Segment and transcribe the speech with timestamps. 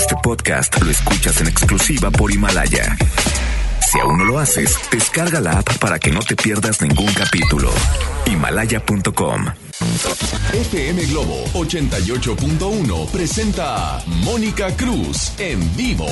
[0.00, 2.96] Este podcast lo escuchas en exclusiva por Himalaya.
[3.86, 7.70] Si aún no lo haces, descarga la app para que no te pierdas ningún capítulo.
[8.24, 9.44] Himalaya.com.
[10.54, 16.06] FM Globo 88.1 presenta a Mónica Cruz en vivo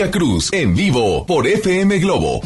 [0.00, 2.40] Mónica Cruz, en vivo por FM Globo.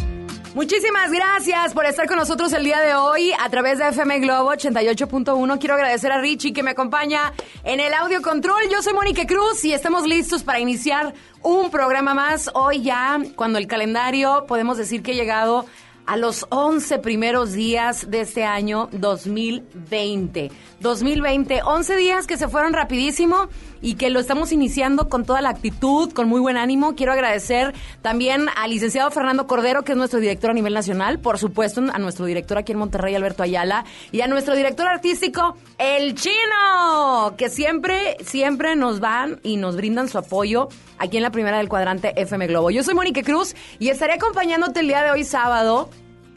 [0.57, 4.51] Muchísimas gracias por estar con nosotros el día de hoy a través de FM Globo
[4.51, 5.59] 88.1.
[5.61, 8.65] Quiero agradecer a Richie que me acompaña en el audio control.
[8.73, 12.51] Yo soy Mónica Cruz y estamos listos para iniciar un programa más.
[12.55, 15.65] Hoy ya, cuando el calendario, podemos decir que ha llegado
[16.07, 20.51] a los 11 primeros días de este año 2020.
[20.85, 23.49] 2020, 11 días que se fueron rapidísimo
[23.83, 26.95] y que lo estamos iniciando con toda la actitud, con muy buen ánimo.
[26.95, 31.39] Quiero agradecer también al licenciado Fernando Cordero, que es nuestro director a nivel nacional, por
[31.39, 36.15] supuesto, a nuestro director aquí en Monterrey, Alberto Ayala, y a nuestro director artístico, El
[36.15, 41.59] Chino, que siempre, siempre nos van y nos brindan su apoyo aquí en la primera
[41.59, 42.71] del cuadrante FM Globo.
[42.71, 45.89] Yo soy Mónica Cruz y estaré acompañándote el día de hoy sábado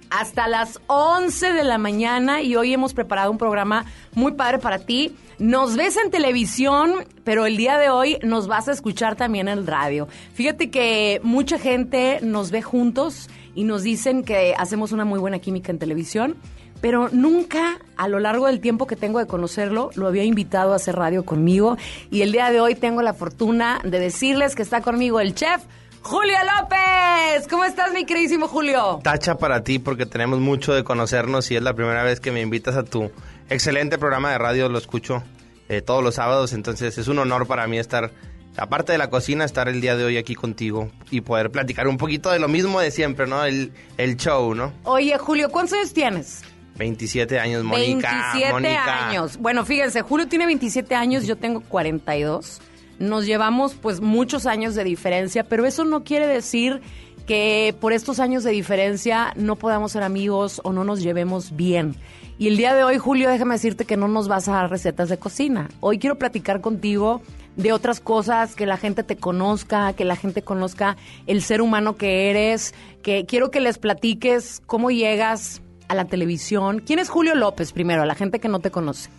[0.10, 4.80] hasta las 11 de la mañana y hoy hemos preparado un programa muy padre para
[4.80, 5.16] ti.
[5.40, 9.68] Nos ves en televisión, pero el día de hoy nos vas a escuchar también en
[9.68, 10.08] radio.
[10.34, 15.40] Fíjate que mucha gente nos ve juntos y nos dicen que hacemos una muy buena
[15.40, 16.36] química en televisión,
[16.82, 20.76] pero nunca a lo largo del tiempo que tengo de conocerlo lo había invitado a
[20.76, 21.78] hacer radio conmigo
[22.12, 25.64] y el día de hoy tengo la fortuna de decirles que está conmigo el chef
[26.08, 27.48] Julio López.
[27.50, 29.02] ¿Cómo estás, mi queridísimo Julio?
[29.04, 32.40] Tacha para ti porque tenemos mucho de conocernos y es la primera vez que me
[32.40, 33.12] invitas a tu
[33.50, 34.70] excelente programa de radio.
[34.70, 35.22] Lo escucho
[35.68, 38.12] eh, todos los sábados, entonces es un honor para mí estar,
[38.56, 41.98] aparte de la cocina, estar el día de hoy aquí contigo y poder platicar un
[41.98, 43.44] poquito de lo mismo de siempre, ¿no?
[43.44, 44.72] El, el show, ¿no?
[44.86, 46.42] Oye, Julio, ¿cuántos años tienes?
[46.78, 48.32] 27 años, Mónica.
[48.32, 49.10] 27 Mónica.
[49.10, 49.36] años.
[49.38, 52.62] Bueno, fíjense, Julio tiene 27 años, yo tengo 42.
[53.00, 56.82] Nos llevamos pues muchos años de diferencia, pero eso no quiere decir
[57.26, 61.96] que por estos años de diferencia no podamos ser amigos o no nos llevemos bien.
[62.40, 65.10] Y el día de hoy, Julio, déjame decirte que no nos vas a dar recetas
[65.10, 65.70] de cocina.
[65.80, 67.22] Hoy quiero platicar contigo
[67.56, 70.96] de otras cosas, que la gente te conozca, que la gente conozca
[71.26, 76.84] el ser humano que eres, que quiero que les platiques cómo llegas a la televisión.
[76.86, 79.10] ¿Quién es Julio López primero, a la gente que no te conoce?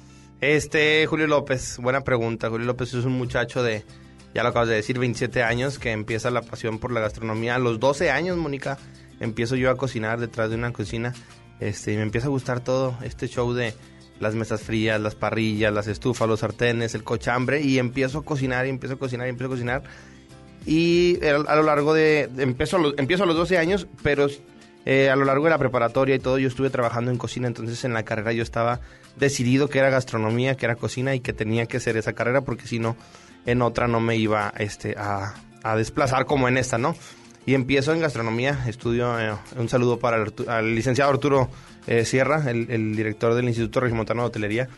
[0.41, 2.49] Este, Julio López, buena pregunta.
[2.49, 3.85] Julio López es un muchacho de,
[4.35, 7.57] ya lo acabas de decir, 27 años, que empieza la pasión por la gastronomía.
[7.57, 8.79] A los 12 años, Mónica,
[9.21, 11.13] empiezo yo a cocinar detrás de una cocina.
[11.61, 13.75] Este, y me empieza a gustar todo este show de
[14.21, 17.61] las mesas frías, las parrillas, las estufas, los sartenes, el cochambre.
[17.61, 19.83] Y empiezo a cocinar, y empiezo a cocinar, y empiezo a cocinar.
[20.67, 24.29] Y a lo largo de- empiezo, a los, empiezo a los 12 años, pero
[24.91, 27.85] eh, a lo largo de la preparatoria y todo, yo estuve trabajando en cocina, entonces
[27.85, 28.81] en la carrera yo estaba
[29.19, 32.67] decidido que era gastronomía, que era cocina y que tenía que hacer esa carrera porque
[32.67, 32.97] si no,
[33.45, 36.97] en otra no me iba este, a, a desplazar como en esta, ¿no?
[37.45, 40.25] Y empiezo en gastronomía, estudio, eh, un saludo para
[40.59, 41.51] el licenciado Arturo
[41.87, 44.69] eh, Sierra, el, el director del Instituto Regimontano de Hotelería,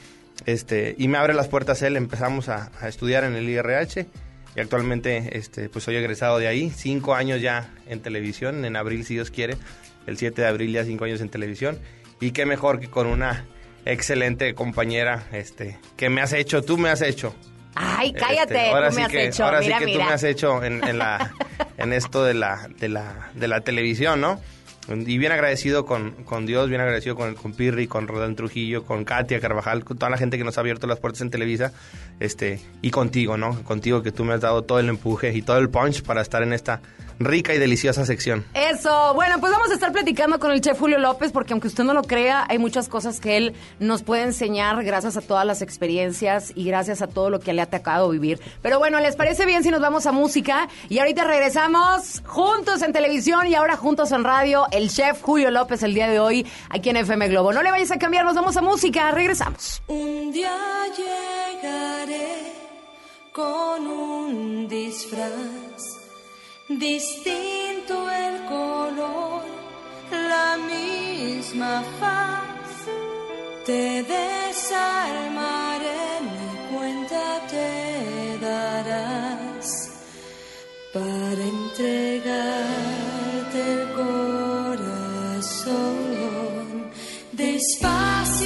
[0.45, 4.09] este, y me abre las puertas él, empezamos a, a estudiar en el IRH
[4.57, 9.05] y actualmente este, pues soy egresado de ahí, cinco años ya en televisión, en abril
[9.05, 9.57] si Dios quiere,
[10.06, 11.79] el 7 de abril ya cinco años en televisión,
[12.20, 13.47] y qué mejor que con una
[13.87, 17.35] excelente compañera este, que me has hecho, tú me has hecho.
[17.75, 19.44] Ay, cállate, Este, ahora tú me sí has que, hecho.
[19.44, 19.99] Ahora mira, sí que mira.
[20.00, 21.32] tú me has hecho en, en la,
[21.79, 24.41] en esto de la, de la, de la televisión, ¿no?
[24.88, 29.05] Y bien agradecido con, con Dios, bien agradecido con el compirri, con Rodán Trujillo, con
[29.05, 31.73] Katia Carvajal, con toda la gente que nos ha abierto las puertas en Televisa,
[32.19, 33.62] este, y contigo, ¿no?
[33.62, 36.43] Contigo que tú me has dado todo el empuje y todo el punch para estar
[36.43, 36.81] en esta
[37.21, 38.45] rica y deliciosa sección.
[38.55, 41.85] Eso, bueno, pues vamos a estar platicando con el chef Julio López porque aunque usted
[41.85, 45.61] no lo crea, hay muchas cosas que él nos puede enseñar gracias a todas las
[45.63, 48.41] experiencias y gracias a todo lo que le ha tocado vivir.
[48.63, 50.69] Pero bueno, ¿les parece bien si nos vamos a música?
[50.89, 55.83] Y ahorita regresamos juntos en televisión y ahora juntos en radio, el chef Julio López
[55.83, 57.53] el día de hoy aquí en FM Globo.
[57.53, 59.83] No le vayas a cambiar, nos vamos a música, regresamos.
[59.89, 60.57] Un día
[60.97, 62.53] llegaré
[63.33, 66.00] con un disfraz,
[66.79, 69.45] distinto el color,
[70.11, 72.50] la misma faz.
[73.67, 75.41] Te desarmaré,
[76.23, 79.67] mi cuenta te darás
[80.93, 82.39] para entregarte
[83.73, 85.41] el corazón.
[87.33, 88.39] Despacio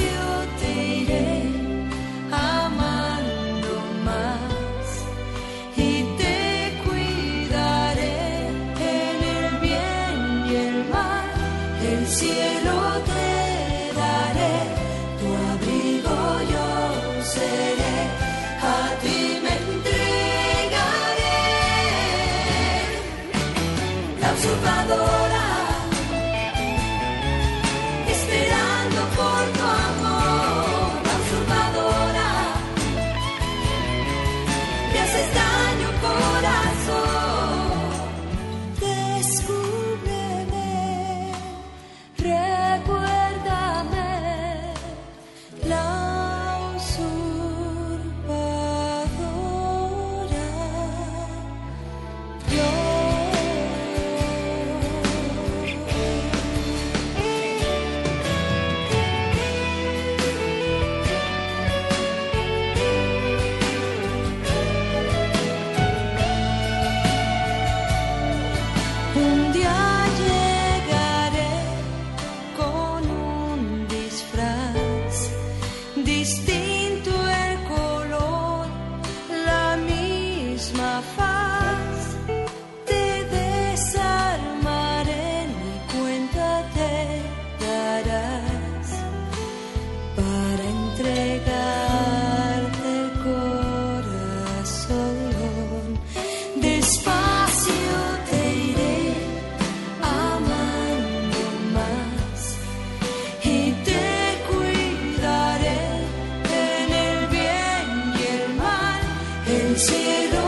[109.64, 110.43] pensiero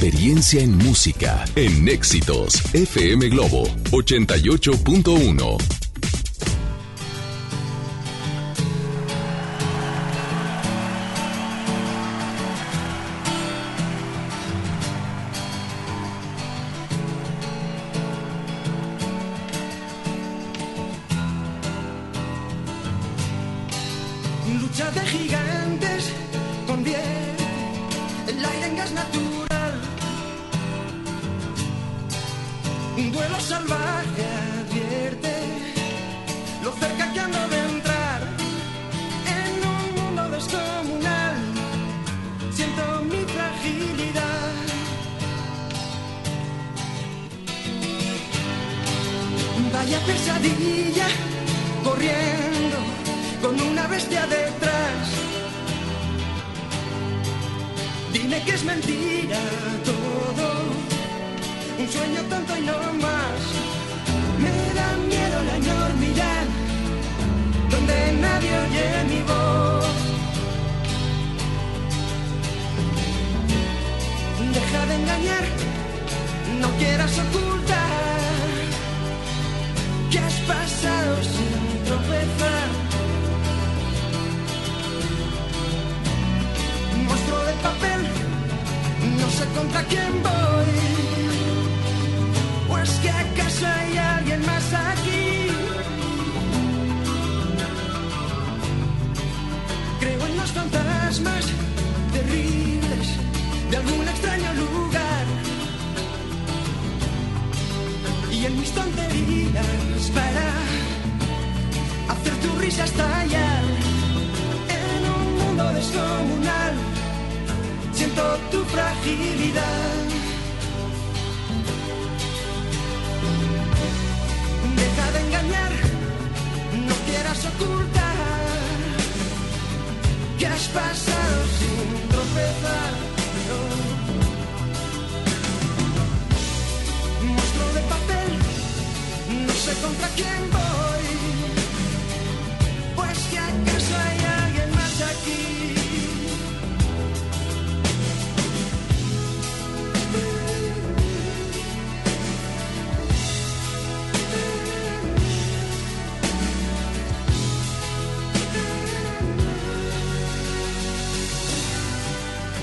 [0.00, 5.77] Experiencia en música en Éxitos FM Globo 88.1.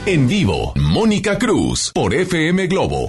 [0.08, 3.08] En vivo, Mónica Cruz por FM Globo.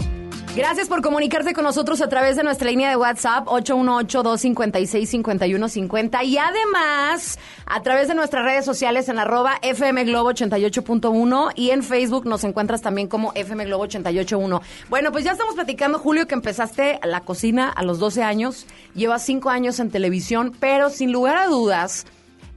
[0.57, 7.39] Gracias por comunicarte con nosotros a través de nuestra línea de WhatsApp 818-256-5150 y además
[7.67, 12.45] a través de nuestras redes sociales en arroba FM Globo 88.1 y en Facebook nos
[12.45, 14.63] encuentras también como FM Globo 88.1.
[14.89, 19.23] Bueno, pues ya estamos platicando, Julio, que empezaste la cocina a los 12 años, llevas
[19.27, 22.07] 5 años en televisión, pero sin lugar a dudas...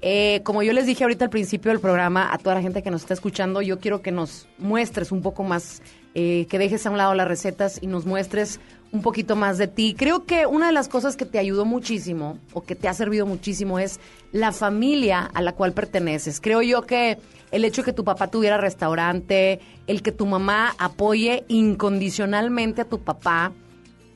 [0.01, 2.91] Eh, como yo les dije ahorita al principio del programa, a toda la gente que
[2.91, 5.81] nos está escuchando, yo quiero que nos muestres un poco más,
[6.15, 8.59] eh, que dejes a un lado las recetas y nos muestres
[8.91, 9.95] un poquito más de ti.
[9.97, 13.25] Creo que una de las cosas que te ayudó muchísimo o que te ha servido
[13.25, 13.99] muchísimo es
[14.31, 16.39] la familia a la cual perteneces.
[16.39, 17.17] Creo yo que
[17.51, 22.85] el hecho de que tu papá tuviera restaurante, el que tu mamá apoye incondicionalmente a
[22.85, 23.51] tu papá,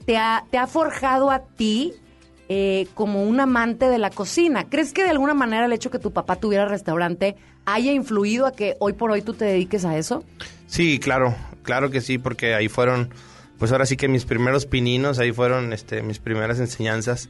[0.06, 1.94] te ha, te ha forjado a ti
[2.50, 4.70] eh, como un amante de la cocina.
[4.70, 7.36] ¿Crees que de alguna manera el hecho que tu papá tuviera restaurante
[7.66, 10.24] haya influido a que hoy por hoy tú te dediques a eso?
[10.68, 13.10] Sí, claro, claro que sí, porque ahí fueron,
[13.58, 17.30] pues ahora sí que mis primeros pininos, ahí fueron este, mis primeras enseñanzas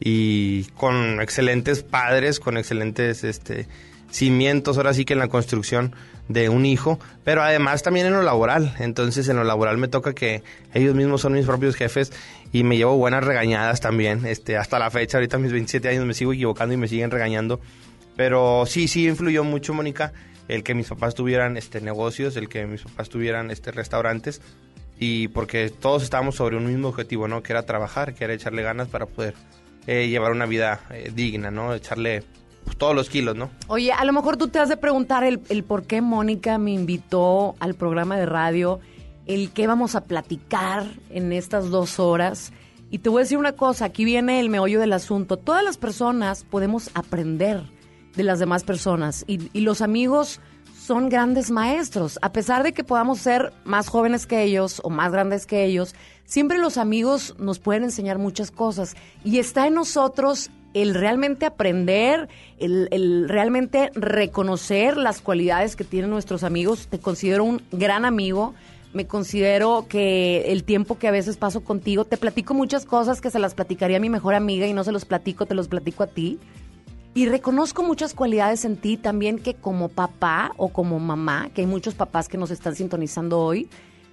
[0.00, 3.66] y con excelentes padres, con excelentes este,
[4.10, 5.94] cimientos, ahora sí que en la construcción
[6.28, 8.74] de un hijo, pero además también en lo laboral.
[8.78, 10.42] Entonces en lo laboral me toca que
[10.74, 12.12] ellos mismos son mis propios jefes
[12.52, 14.24] y me llevo buenas regañadas también.
[14.26, 17.60] Este, hasta la fecha, ahorita mis 27 años me sigo equivocando y me siguen regañando.
[18.16, 20.12] Pero sí, sí influyó mucho, Mónica,
[20.48, 24.40] el que mis papás tuvieran este, negocios, el que mis papás tuvieran este, restaurantes
[24.98, 27.42] y porque todos estábamos sobre un mismo objetivo, ¿no?
[27.42, 29.34] Que era trabajar, que era echarle ganas para poder
[29.86, 31.74] eh, llevar una vida eh, digna, ¿no?
[31.74, 32.22] Echarle
[32.64, 33.50] pues, todos los kilos, ¿no?
[33.68, 36.72] Oye, a lo mejor tú te has de preguntar el, el por qué Mónica me
[36.72, 38.80] invitó al programa de radio,
[39.26, 42.52] el qué vamos a platicar en estas dos horas.
[42.90, 45.36] Y te voy a decir una cosa, aquí viene el meollo del asunto.
[45.36, 47.64] Todas las personas podemos aprender
[48.14, 50.40] de las demás personas y, los amigos
[50.78, 52.18] son grandes maestros.
[52.22, 55.96] A pesar de que podamos ser más jóvenes que ellos o más grandes que ellos,
[56.24, 58.94] siempre los amigos nos pueden enseñar muchas cosas.
[59.24, 62.28] Y está en nosotros el realmente aprender,
[62.58, 66.86] el, el realmente reconocer las cualidades que tienen nuestros amigos.
[66.86, 68.54] Te considero un gran amigo.
[68.96, 73.30] Me considero que el tiempo que a veces paso contigo, te platico muchas cosas que
[73.30, 76.02] se las platicaría a mi mejor amiga y no se los platico, te los platico
[76.02, 76.38] a ti.
[77.12, 81.66] Y reconozco muchas cualidades en ti también que como papá o como mamá, que hay
[81.66, 83.68] muchos papás que nos están sintonizando hoy,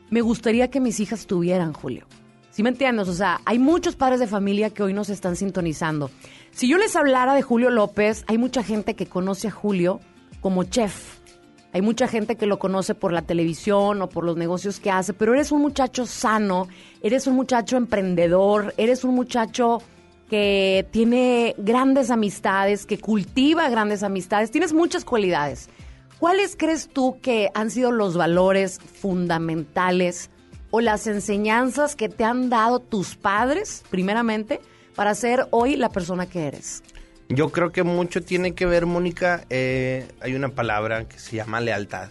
[0.09, 2.05] me gustaría que mis hijas tuvieran, Julio.
[2.51, 3.07] ¿Sí me entiendes?
[3.07, 6.11] O sea, hay muchos padres de familia que hoy nos están sintonizando.
[6.51, 10.01] Si yo les hablara de Julio López, hay mucha gente que conoce a Julio
[10.41, 11.22] como chef.
[11.73, 15.11] Hay mucha gente que lo conoce por la televisión o por los negocios que hace,
[15.11, 16.67] pero eres un muchacho sano,
[17.01, 19.81] eres un muchacho emprendedor, eres un muchacho
[20.29, 25.67] que tiene grandes amistades, que cultiva grandes amistades, tienes muchas cualidades.
[26.19, 30.29] ¿Cuáles crees tú que han sido los valores fundamentales
[30.69, 34.61] o las enseñanzas que te han dado tus padres, primeramente,
[34.95, 36.83] para ser hoy la persona que eres?
[37.29, 41.61] Yo creo que mucho tiene que ver, Mónica, eh, hay una palabra que se llama
[41.61, 42.09] lealtad.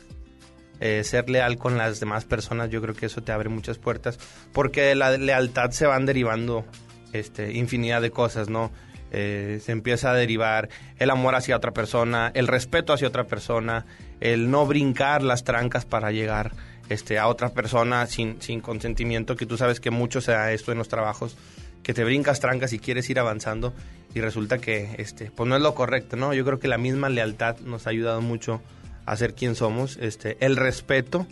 [0.81, 4.19] Eh, ser leal con las demás personas, yo creo que eso te abre muchas puertas,
[4.53, 6.65] porque de la lealtad se van derivando
[7.13, 8.73] este, infinidad de cosas, ¿no?
[9.13, 13.85] Eh, se empieza a derivar el amor hacia otra persona, el respeto hacia otra persona,
[14.21, 16.53] el no brincar las trancas para llegar
[16.89, 20.73] este, a otra persona sin, sin consentimiento, que tú sabes que mucho se da esto
[20.73, 21.37] en los trabajos,
[21.83, 23.73] que te brincas trancas y quieres ir avanzando
[24.15, 26.35] y resulta que este, pues no es lo correcto, ¿no?
[26.35, 28.61] Yo creo que la misma lealtad nos ha ayudado mucho
[29.07, 31.27] a ser quien somos, este, el respeto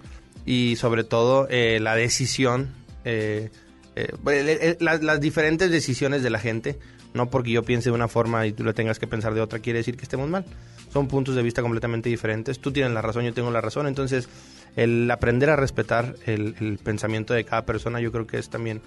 [0.46, 2.70] y sobre todo eh, la decisión,
[3.04, 3.50] eh,
[3.96, 6.78] eh, eh, las, diferentes decisiones de la gente,
[7.12, 9.58] no porque yo piense de una forma y tú lo tengas que pensar de otra
[9.58, 10.44] quiere decir que estemos mal.
[10.92, 12.58] Son puntos de vista completamente diferentes.
[12.60, 13.86] Tú tienes la razón, yo tengo la razón.
[13.86, 14.28] Entonces,
[14.74, 18.80] el aprender a respetar el pensamiento de cada persona yo creo que es también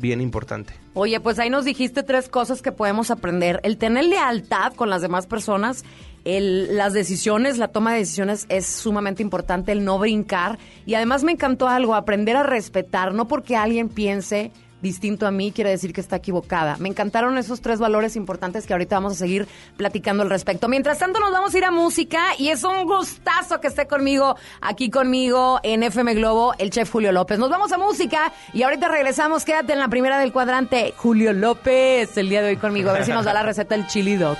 [0.00, 0.74] bien importante.
[0.94, 3.60] Oye, pues ahí nos dijiste tres cosas que podemos aprender.
[3.62, 5.84] El tener lealtad con las demás personas,
[6.24, 10.58] el, las decisiones, la toma de decisiones es sumamente importante, el no brincar.
[10.86, 14.50] Y además me encantó algo, aprender a respetar, no porque alguien piense
[14.82, 16.76] distinto a mí quiere decir que está equivocada.
[16.78, 20.68] Me encantaron esos tres valores importantes que ahorita vamos a seguir platicando al respecto.
[20.68, 24.36] Mientras tanto nos vamos a ir a música y es un gustazo que esté conmigo,
[24.60, 27.38] aquí conmigo en FM Globo, el chef Julio López.
[27.38, 29.44] Nos vamos a música y ahorita regresamos.
[29.44, 30.94] Quédate en la primera del cuadrante.
[30.96, 32.90] Julio López, el día de hoy conmigo.
[32.90, 34.38] A ver si nos da la receta del chili dog.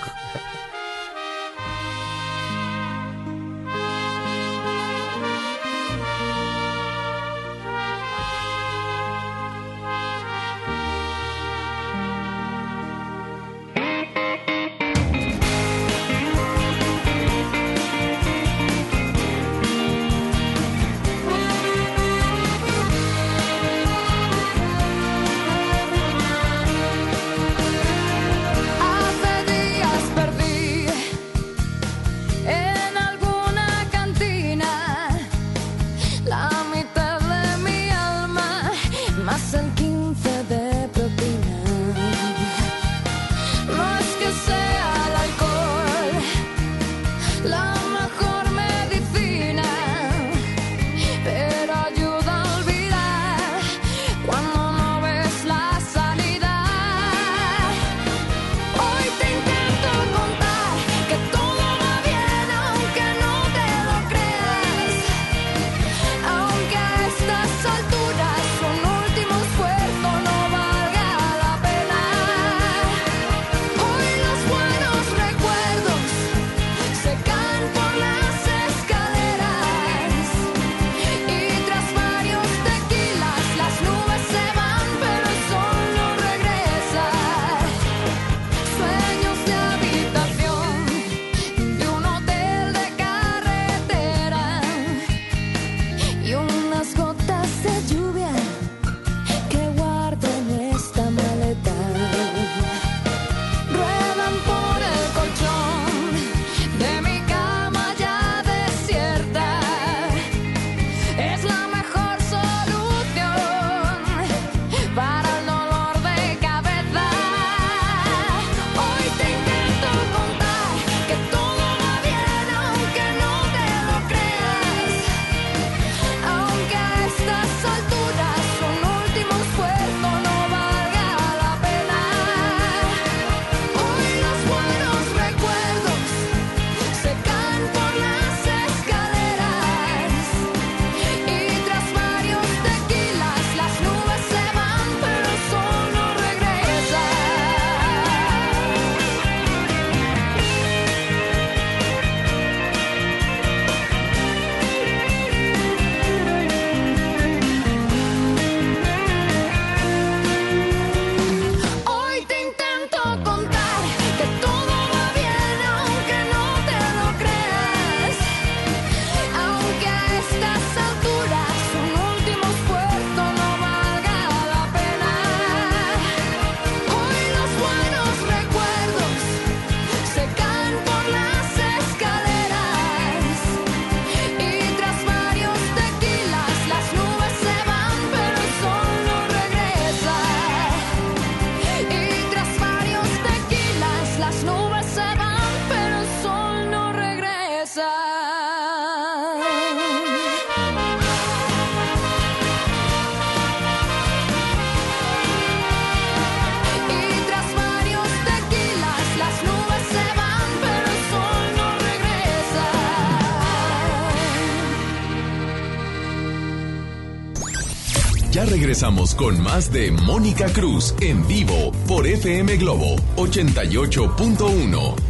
[219.20, 225.09] Con más de Mónica Cruz en vivo por FM Globo 88.1.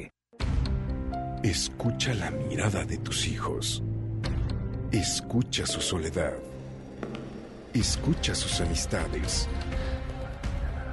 [1.43, 3.81] Escucha la mirada de tus hijos.
[4.91, 6.33] Escucha su soledad.
[7.73, 9.47] Escucha sus amistades.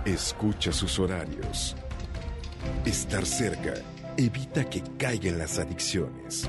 [0.06, 1.76] Escucha sus horarios.
[2.86, 3.74] Estar cerca
[4.16, 6.48] evita que caigan las adicciones.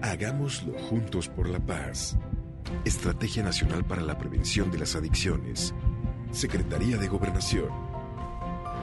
[0.00, 2.16] Hagámoslo juntos por la paz.
[2.84, 5.74] Estrategia Nacional para la Prevención de las Adicciones.
[6.30, 7.68] Secretaría de Gobernación.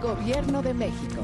[0.01, 1.23] Gobierno de México.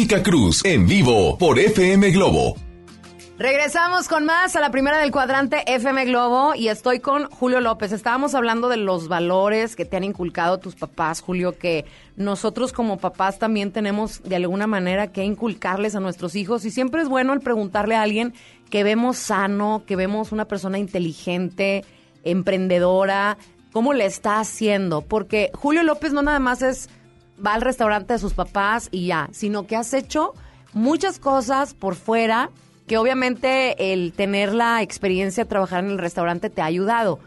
[0.01, 2.57] Mónica Cruz en vivo por FM Globo.
[3.37, 7.93] Regresamos con más a la primera del cuadrante FM Globo y estoy con Julio López.
[7.93, 11.85] Estábamos hablando de los valores que te han inculcado tus papás, Julio, que
[12.17, 17.03] nosotros como papás también tenemos de alguna manera que inculcarles a nuestros hijos y siempre
[17.03, 18.33] es bueno el preguntarle a alguien
[18.71, 21.85] que vemos sano, que vemos una persona inteligente,
[22.25, 23.37] emprendedora,
[23.71, 26.89] cómo le está haciendo, porque Julio López no nada más es
[27.45, 30.35] va al restaurante de sus papás y ya, sino que has hecho
[30.73, 32.51] muchas cosas por fuera
[32.87, 37.21] que obviamente el tener la experiencia de trabajar en el restaurante te ha ayudado.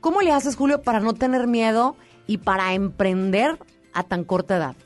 [0.00, 3.58] ¿Cómo le haces, Julio, para no tener miedo y para emprender
[3.92, 4.76] a tan corta edad?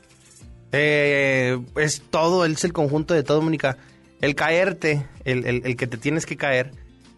[0.71, 3.77] Eh, es todo, es el conjunto de todo, Mónica.
[4.21, 6.71] El caerte, el, que te tienes que caer,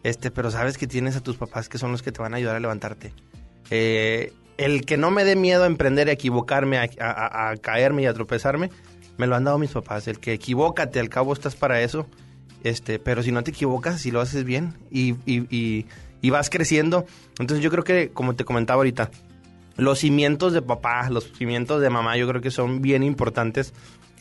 [0.03, 2.37] este, pero sabes que tienes a tus papás que son los que te van a
[2.37, 3.13] ayudar a levantarte.
[3.69, 8.13] Eh, el que no me dé miedo a emprender, a equivocarme, a, caerme y a
[8.13, 8.69] tropezarme,
[9.17, 10.07] me lo han dado mis papás.
[10.07, 12.07] El que equivócate, al cabo estás para eso.
[12.63, 15.85] Este, pero si no te equivocas, si lo haces bien y, y- y-
[16.21, 17.05] y vas creciendo.
[17.39, 19.11] Entonces yo creo que, como te comentaba ahorita,
[19.77, 23.73] los cimientos de papá, los cimientos de mamá, yo creo que son bien importantes.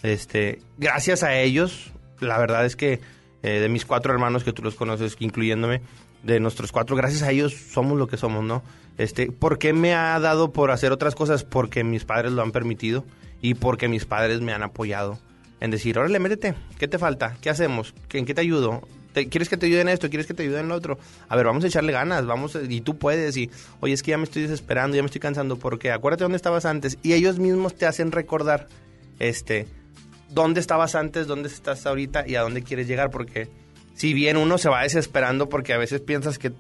[0.02, 3.00] Este, gracias a ellos, la verdad es que
[3.42, 5.80] eh, de mis cuatro hermanos que tú los conoces, incluyéndome,
[6.22, 8.62] de nuestros cuatro, gracias a ellos somos lo que somos, ¿no?
[8.98, 11.44] Este, ¿por qué me ha dado por hacer otras cosas?
[11.44, 13.04] Porque mis padres lo han permitido
[13.40, 15.18] y porque mis padres me han apoyado
[15.60, 17.36] en decir, órale, métete, ¿qué te falta?
[17.40, 17.94] ¿Qué hacemos?
[18.08, 18.86] ¿Qué- ¿En qué te ayudo?
[19.12, 20.08] ¿Te- ¿Quieres que te ayude en esto?
[20.10, 20.98] ¿Quieres que te ayude en lo otro?
[21.28, 24.10] A ver, vamos a echarle ganas, vamos, a- y tú puedes, y oye, es que
[24.10, 27.38] ya me estoy desesperando, ya me estoy cansando, porque acuérdate dónde estabas antes, y ellos
[27.38, 28.66] mismos te hacen recordar,
[29.20, 29.66] este,
[30.30, 33.48] dónde estabas antes, dónde estás ahorita y a dónde quieres llegar, porque
[33.94, 36.52] si bien uno se va desesperando porque a veces piensas que,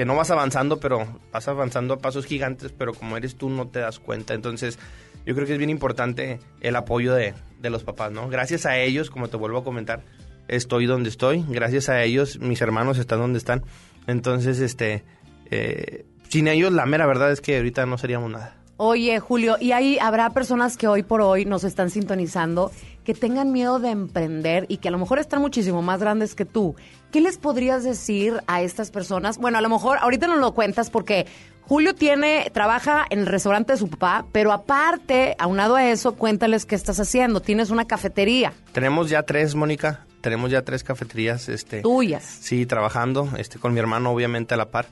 [0.00, 3.68] que no vas avanzando, pero vas avanzando a pasos gigantes, pero como eres tú no
[3.68, 4.32] te das cuenta.
[4.32, 4.78] Entonces,
[5.26, 8.30] yo creo que es bien importante el apoyo de, de los papás, ¿no?
[8.30, 10.02] Gracias a ellos, como te vuelvo a comentar,
[10.48, 11.44] estoy donde estoy.
[11.46, 13.62] Gracias a ellos, mis hermanos están donde están.
[14.06, 15.04] Entonces, este,
[15.50, 18.56] eh, sin ellos, la mera verdad es que ahorita no seríamos nada.
[18.78, 22.72] Oye, Julio, y ahí habrá personas que hoy por hoy nos están sintonizando
[23.04, 26.46] que tengan miedo de emprender y que a lo mejor están muchísimo más grandes que
[26.46, 26.74] tú.
[27.10, 29.38] ¿Qué les podrías decir a estas personas?
[29.38, 31.26] Bueno, a lo mejor ahorita no lo cuentas porque
[31.62, 36.66] Julio tiene trabaja en el restaurante de su papá, pero aparte, aunado a eso, cuéntales
[36.66, 37.40] qué estás haciendo.
[37.40, 38.52] Tienes una cafetería.
[38.72, 40.06] Tenemos ya tres, Mónica.
[40.20, 41.82] Tenemos ya tres cafeterías, este.
[41.82, 42.22] Tuyas.
[42.22, 44.86] Sí, trabajando, este, con mi hermano, obviamente a la par,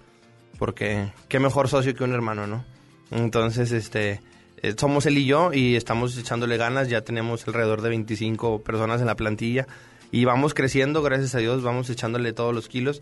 [0.59, 2.65] porque qué mejor socio que un hermano, ¿no?
[3.13, 4.21] Entonces, este,
[4.63, 6.89] eh, somos él y yo y estamos echándole ganas.
[6.89, 9.69] Ya tenemos alrededor de 25 personas en la plantilla
[10.11, 13.01] y vamos creciendo, gracias a Dios, vamos echándole todos los kilos.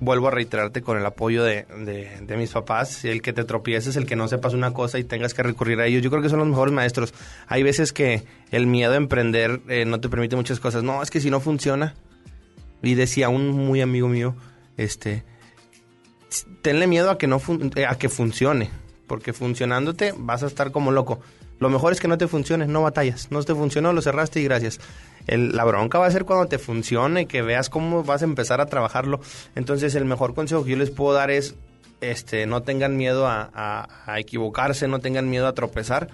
[0.00, 3.94] Vuelvo a reiterarte con el apoyo de, de- de mis papás, el que te tropieces,
[3.96, 6.02] el que no sepas una cosa y tengas que recurrir a ellos.
[6.02, 7.14] Yo creo que son los mejores maestros.
[7.46, 10.82] Hay veces que el miedo a emprender eh, no te permite muchas cosas.
[10.82, 11.94] No, es que si no funciona,
[12.82, 14.34] y decía un muy amigo mío,
[14.76, 15.22] este,
[16.62, 17.40] tenle miedo a que no
[17.76, 18.70] eh, a que funcione,
[19.06, 21.20] porque funcionándote vas a estar como loco.
[21.64, 23.30] Lo mejor es que no te funcione, no batallas.
[23.30, 24.80] No te funcionó, lo cerraste y gracias.
[25.26, 28.60] El- la bronca va a ser cuando te funcione, que veas cómo vas a empezar
[28.60, 29.20] a trabajarlo.
[29.54, 31.54] Entonces, el mejor consejo que yo les puedo dar es,
[32.02, 36.08] este, no tengan miedo a, equivocarse, no tengan miedo a tropezar.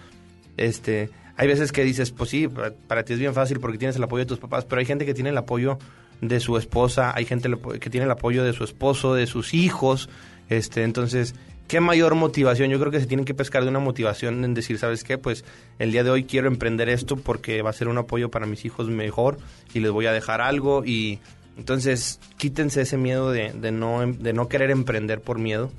[0.57, 3.97] Este, hay veces que dices, pues sí, para, para ti es bien fácil porque tienes
[3.97, 5.79] el apoyo de tus papás, pero hay gente que tiene el apoyo
[6.21, 10.09] de su esposa, hay gente que tiene el apoyo de su esposo, de sus hijos,
[10.49, 11.35] este, entonces,
[11.71, 12.69] ¿qué mayor motivación?
[12.69, 15.19] Yo creo que se tienen que pescar de una motivación en decir, ¿sabes qué?
[15.19, 15.45] Pues
[15.79, 18.65] el día de hoy quiero emprender esto porque va a ser un apoyo para mis
[18.65, 19.39] hijos mejor
[19.73, 21.21] y les voy a dejar algo y
[21.57, 25.71] entonces quítense ese miedo de, no, de no querer emprender por miedo.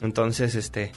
[0.00, 0.92] Entonces, este,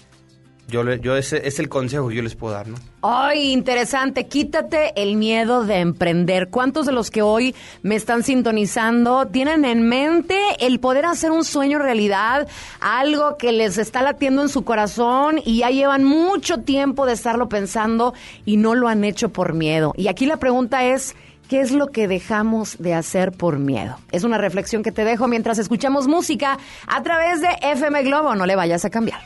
[0.69, 2.77] yo, yo ese es el consejo que yo les puedo dar, ¿no?
[3.01, 4.27] Ay, interesante.
[4.27, 6.49] Quítate el miedo de emprender.
[6.49, 11.43] ¿Cuántos de los que hoy me están sintonizando tienen en mente el poder hacer un
[11.43, 12.47] sueño realidad?
[12.79, 17.49] Algo que les está latiendo en su corazón y ya llevan mucho tiempo de estarlo
[17.49, 18.13] pensando
[18.45, 19.93] y no lo han hecho por miedo.
[19.97, 21.15] Y aquí la pregunta es...
[21.49, 23.97] ¿Qué es lo que dejamos de hacer por miedo?
[24.12, 28.36] Es una reflexión que te dejo mientras escuchamos música a través de FM Globo.
[28.36, 29.19] No le vayas a cambiar.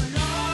[0.00, 0.49] alone.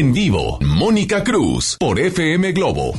[0.00, 2.92] En vivo, Mónica Cruz por FM Globo.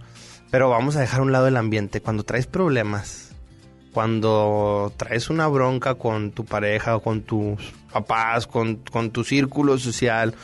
[0.50, 2.02] pero vamos a dejar a un lado el ambiente.
[2.02, 3.27] Cuando traes problemas,
[3.92, 10.34] cuando traes una bronca con tu pareja con tus papás, con, con tu círculo social,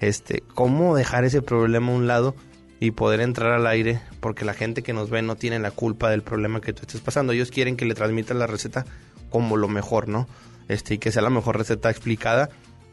[0.00, 2.34] este, cómo dejar ese problema a un lado
[2.78, 6.10] y poder entrar al aire, porque la gente que nos ve no tiene la culpa
[6.10, 7.32] del problema que tú estés pasando.
[7.32, 8.86] Ellos quieren que le transmitas la receta
[9.28, 10.26] como lo mejor, ¿no?
[10.68, 12.48] Este, y que sea la mejor receta explicada.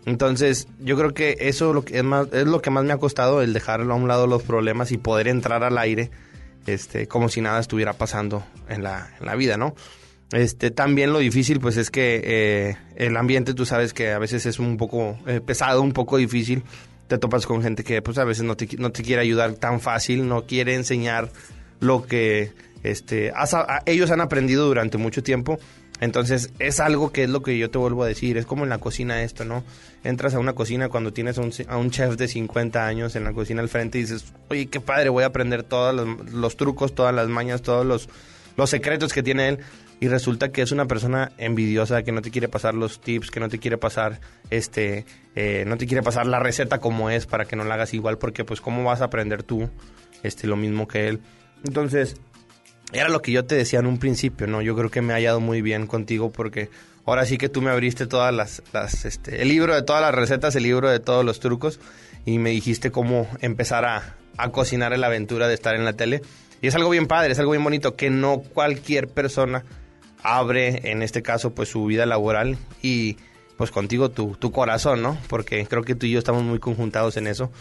[0.06, 2.98] Entonces, yo creo que eso lo que es, más, es lo que más me ha
[2.98, 6.12] costado, el dejar a un lado los problemas y poder entrar al aire
[6.68, 9.76] este, como si nada estuviera pasando en la, en la vida, ¿no?
[10.34, 14.46] Este, también lo difícil, pues es que eh, el ambiente, tú sabes que a veces
[14.46, 16.64] es un poco eh, pesado, un poco difícil.
[17.08, 19.80] Te topas con gente que, pues a veces no te, no te quiere ayudar tan
[19.80, 21.32] fácil, no quiere enseñar
[21.80, 22.52] lo que
[22.84, 23.56] este, has-
[23.86, 25.58] ellos han aprendido durante mucho tiempo.
[26.02, 28.38] Entonces, es algo que es lo que yo te vuelvo a decir.
[28.38, 29.64] Es como en la cocina esto, ¿no?
[30.08, 33.26] Entras a una cocina cuando tienes a un, a un chef de 50 años en
[33.26, 35.94] la cocina al frente y dices, oye, qué padre, voy a aprender todos
[36.32, 38.08] los, trucos, todas las mañas, todos los,
[38.56, 39.60] los secretos que tiene él.
[40.00, 43.42] Y resulta que es una persona envidiosa, que no te quiere pasar los tips, que
[43.42, 45.06] no te quiere pasar, este,
[45.36, 48.18] eh, no te quiere pasar la receta como es para que no la hagas igual,
[48.18, 49.70] porque pues cómo vas a aprender tú,
[50.24, 51.20] este, lo mismo que él.
[51.66, 52.16] Entonces,
[52.94, 54.62] era lo que yo te decía en un principio, ¿no?
[54.62, 56.70] Yo creo que me ha hallado muy bien contigo porque
[57.08, 60.14] ahora sí que tú me abriste todas las, las este, el libro de todas las
[60.14, 61.80] recetas, el libro de todos los trucos
[62.26, 65.94] y me dijiste cómo empezar a, a cocinar en la aventura de estar en la
[65.94, 66.22] tele.
[66.62, 69.64] Y es algo bien padre, es algo bien bonito que no cualquier persona
[70.24, 73.18] abre, en este caso, pues su vida laboral y
[73.58, 75.18] pues contigo tu, tu corazón, ¿no?
[75.30, 77.52] Porque creo que tú y yo estamos muy conjuntados en eso.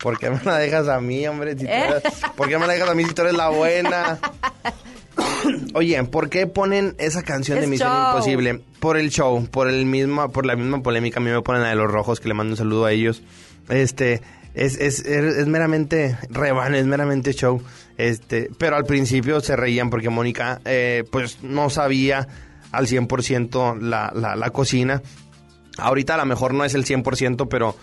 [0.02, 1.56] ¿Por qué me la dejas a mí, hombre?
[1.58, 1.84] Si ¿Eh?
[1.88, 2.02] eres-
[2.36, 4.18] ¿Por qué me la dejas a mí si tú eres la buena?
[5.74, 8.10] Oye, ¿por qué ponen esa canción de Misión show.
[8.12, 8.60] Imposible?
[8.80, 11.18] Por el show, por el misma, por la misma polémica.
[11.20, 13.22] A mí me ponen la de los rojos, que le mando un saludo a ellos.
[13.68, 14.22] Este,
[14.54, 17.62] es, es, es meramente rebane, es meramente show.
[17.96, 22.28] Este, pero al principio se reían porque Mónica, eh, pues no sabía
[22.70, 25.02] al 100% la, la, la cocina.
[25.78, 27.76] Ahorita a lo mejor no es el 100%, pero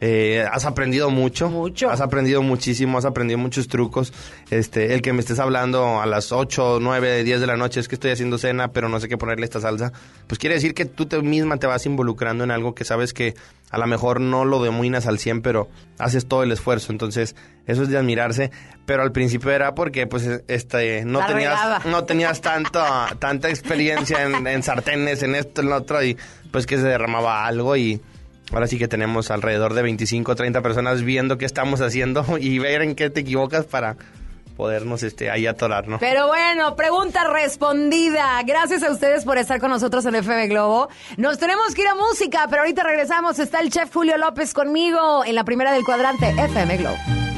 [0.00, 1.50] eh, has aprendido mucho.
[1.50, 1.90] Mucho.
[1.90, 4.12] Has aprendido muchísimo, has aprendido muchos trucos.
[4.50, 7.88] Este, el que me estés hablando a las 8, 9, 10 de la noche es
[7.88, 9.92] que estoy haciendo cena, pero no sé qué ponerle esta salsa.
[10.26, 13.34] Pues quiere decir que tú te misma te vas involucrando en algo que sabes que
[13.70, 16.92] a lo mejor no lo dominas al 100, pero haces todo el esfuerzo.
[16.92, 17.36] Entonces,
[17.66, 18.50] eso es de admirarse.
[18.86, 21.82] Pero al principio era porque, pues, este, no La tenías, regaba.
[21.90, 26.16] no tenías tanta, tanta experiencia en, en sartenes, en esto, en lo otro, y
[26.50, 28.00] pues que se derramaba algo y
[28.52, 32.58] ahora sí que tenemos alrededor de 25 o 30 personas viendo qué estamos haciendo y
[32.58, 33.96] ver en qué te equivocas para
[34.56, 35.98] podernos este, ahí atorar, ¿no?
[35.98, 38.42] Pero bueno, pregunta respondida.
[38.44, 40.90] Gracias a ustedes por estar con nosotros en FM Globo.
[41.16, 43.38] Nos tenemos que ir a música, pero ahorita regresamos.
[43.38, 47.29] Está el chef Julio López conmigo en la primera del cuadrante FM Globo.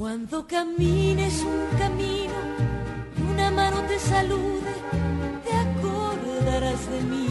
[0.00, 2.32] Cuando camines un camino
[3.30, 4.72] una mano te salude,
[5.44, 7.28] te acordarás de mí.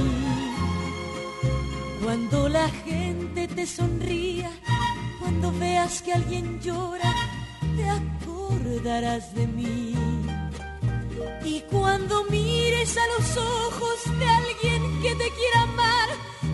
[2.03, 4.51] Cuando la gente te sonría,
[5.19, 7.11] cuando veas que alguien llora,
[7.75, 9.95] te acordarás de mí.
[11.43, 16.09] Y cuando mires a los ojos de alguien que te quiera amar,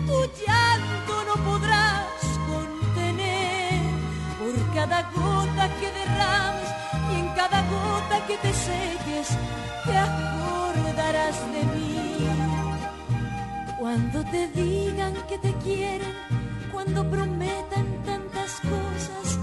[0.06, 1.75] tu llanto no podrás
[4.88, 6.70] cada gota que derrames
[7.10, 9.28] y en cada gota que te seques,
[9.84, 12.28] te acordarás de mí.
[13.78, 16.14] Cuando te digan que te quieren,
[16.72, 19.38] cuando prometan tantas cosas,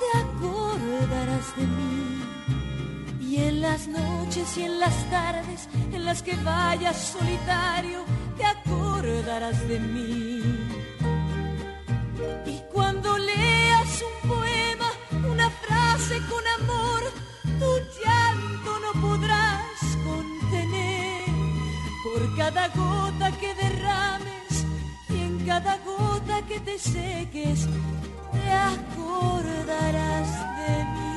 [0.00, 2.22] te acordarás de mí.
[3.20, 8.04] Y en las noches y en las tardes en las que vayas solitario,
[8.36, 10.42] te acordarás de mí.
[12.46, 14.67] Y cuando leas un poema,
[15.50, 17.02] frase con amor,
[17.58, 17.70] tu
[18.00, 21.24] llanto no podrás contener.
[22.04, 24.66] Por cada gota que derrames
[25.08, 27.66] y en cada gota que te seques,
[28.32, 31.07] te acordarás de mí.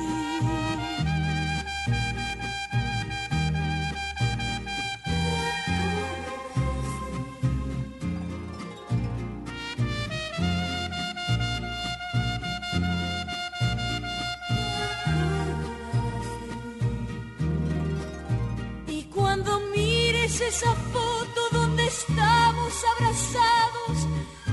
[20.32, 23.96] es esa foto donde estamos abrazados?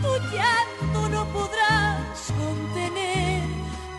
[0.01, 3.43] Tu llanto no podrás contener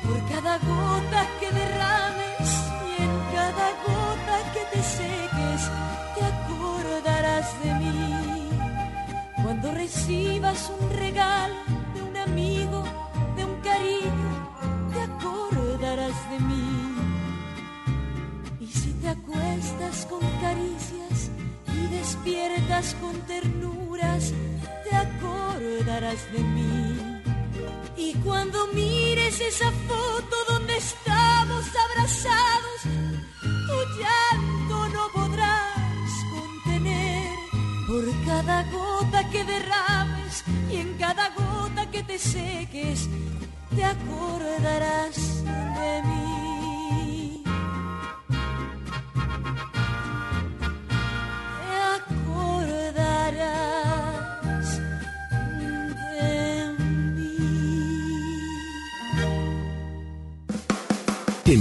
[0.05, 2.49] por cada gota que derrames
[2.89, 5.62] y en cada gota que te seques
[6.14, 8.51] te acordarás de mí.
[9.43, 11.55] Cuando recibas un regalo
[11.95, 12.85] de un amigo,
[13.37, 14.31] de un cariño,
[14.93, 16.97] te acordarás de mí.
[18.61, 21.31] Y si te acuestas con caricias,
[22.11, 24.32] despiertas con ternuras,
[24.82, 27.22] te acordarás de mí.
[27.96, 32.80] Y cuando mires esa foto donde estamos abrazados,
[33.40, 37.32] tu llanto no podrás contener.
[37.86, 43.08] Por cada gota que derrames y en cada gota que te seques,
[43.76, 46.49] te acordarás de mí.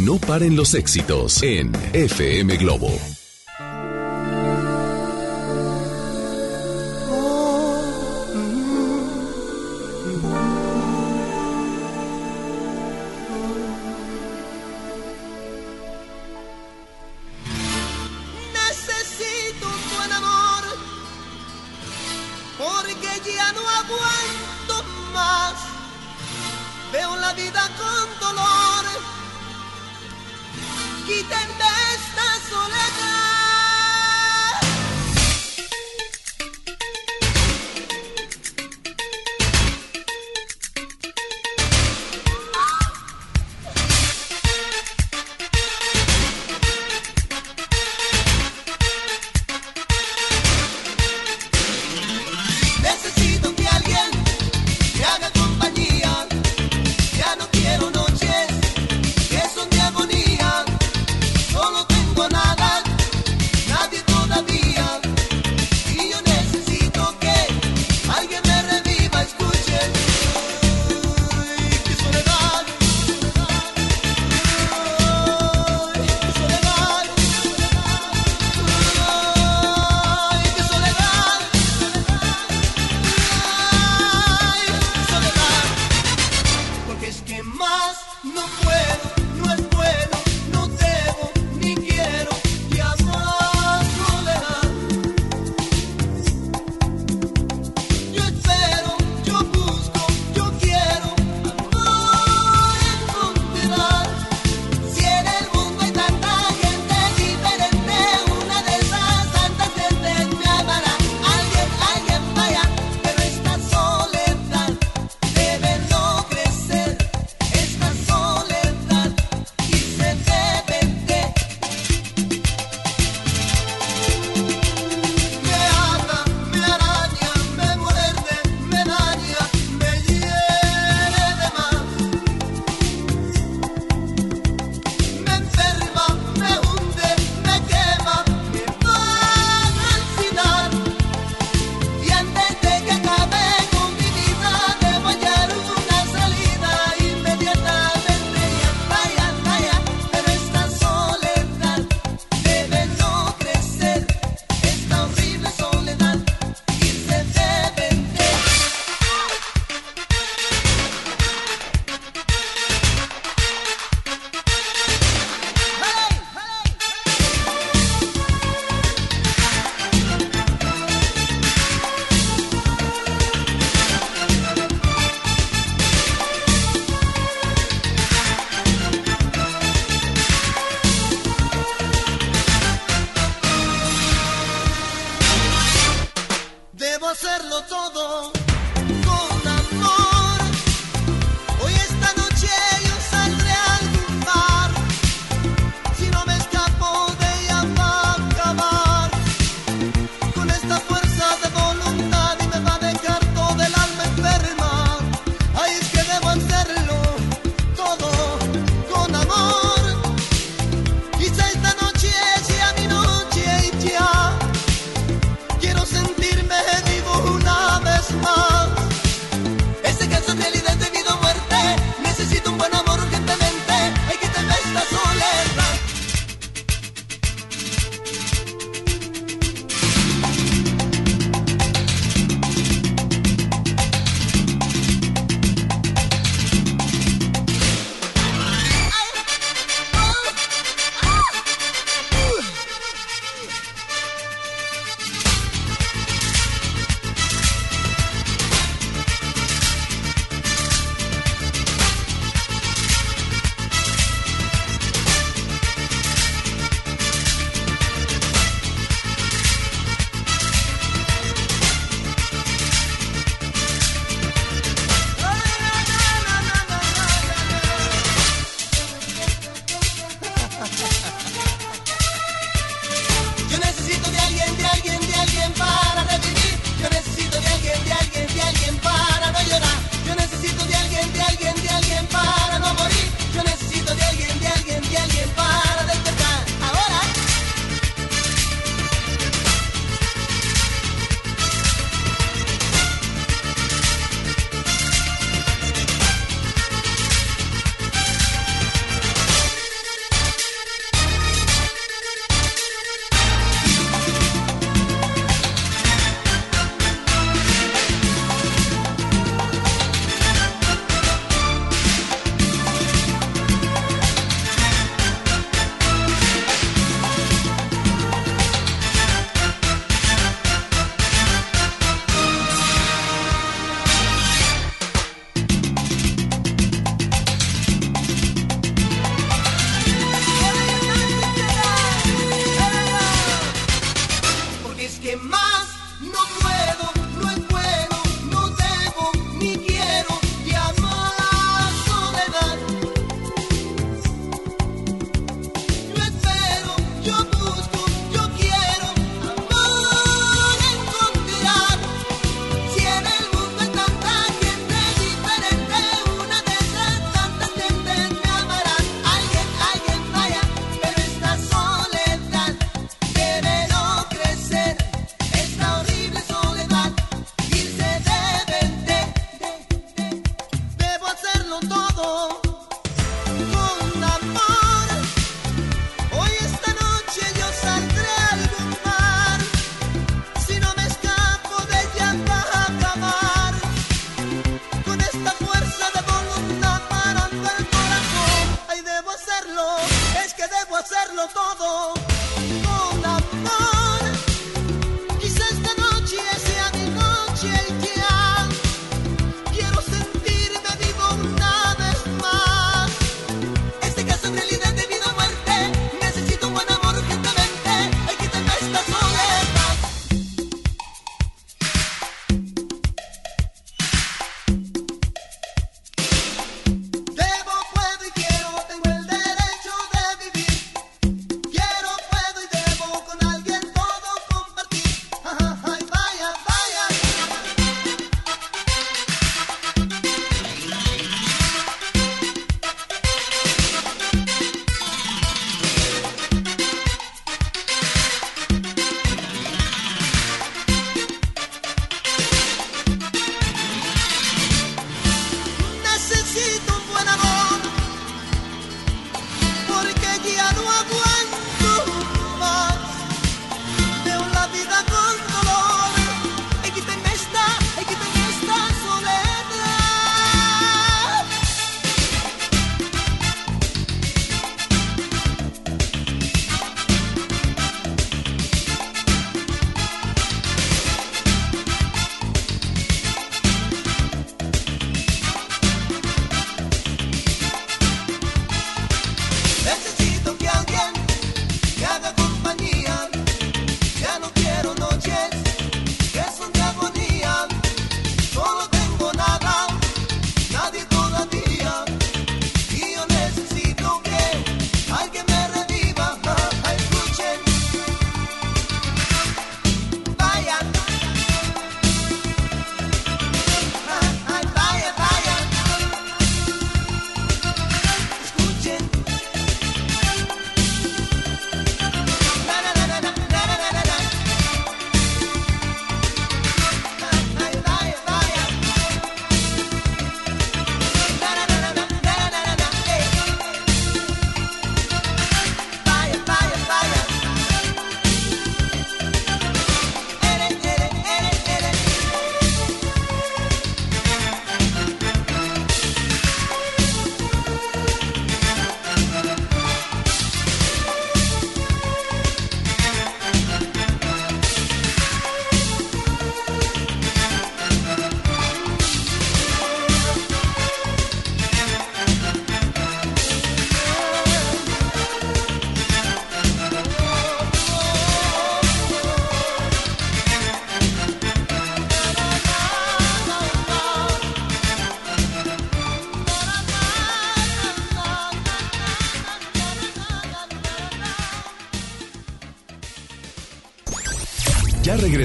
[0.09, 3.18] no paren los éxitos en FM Globo.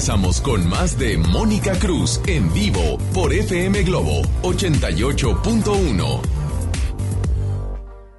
[0.04, 6.20] Regresamos con más de Mónica Cruz en vivo por FM Globo 88.1.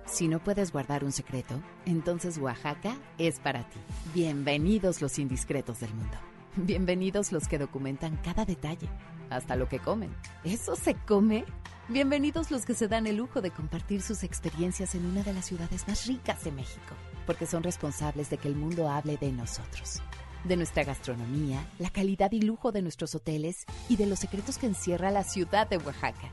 [0.07, 3.77] Si no puedes guardar un secreto, entonces Oaxaca es para ti.
[4.15, 6.17] Bienvenidos los indiscretos del mundo.
[6.55, 8.89] Bienvenidos los que documentan cada detalle,
[9.29, 10.09] hasta lo que comen.
[10.43, 11.45] ¿Eso se come?
[11.87, 15.45] Bienvenidos los que se dan el lujo de compartir sus experiencias en una de las
[15.45, 16.95] ciudades más ricas de México,
[17.27, 20.01] porque son responsables de que el mundo hable de nosotros,
[20.45, 24.67] de nuestra gastronomía, la calidad y lujo de nuestros hoteles y de los secretos que
[24.67, 26.31] encierra la ciudad de Oaxaca.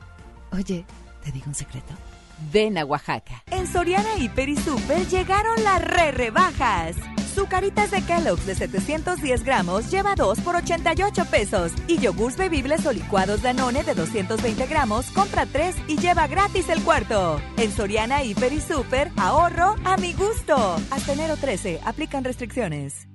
[0.51, 0.85] Oye,
[1.23, 1.93] ¿te digo un secreto?
[2.51, 3.43] Ven a Oaxaca.
[3.51, 6.95] En Soriana Hiper y Super llegaron las re rebajas.
[7.33, 11.71] Zucaritas de Kellogg's de 710 gramos lleva 2 por 88 pesos.
[11.87, 16.83] Y yogurts bebibles o licuados Danone de 220 gramos compra 3 y lleva gratis el
[16.83, 17.41] cuarto.
[17.57, 20.55] En Soriana Hiper y Super, ahorro a mi gusto.
[20.91, 23.12] Hasta enero 13, aplican restricciones.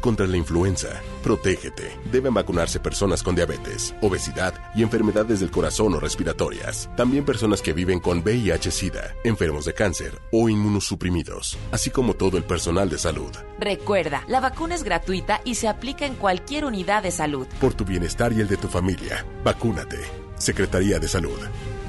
[0.00, 1.94] Contra la influenza, protégete.
[2.10, 6.88] Deben vacunarse personas con diabetes, obesidad y enfermedades del corazón o respiratorias.
[6.96, 12.44] También personas que viven con VIH-Sida, enfermos de cáncer o inmunosuprimidos, así como todo el
[12.44, 13.30] personal de salud.
[13.58, 17.46] Recuerda, la vacuna es gratuita y se aplica en cualquier unidad de salud.
[17.60, 19.98] Por tu bienestar y el de tu familia, vacúnate.
[20.38, 21.38] Secretaría de Salud.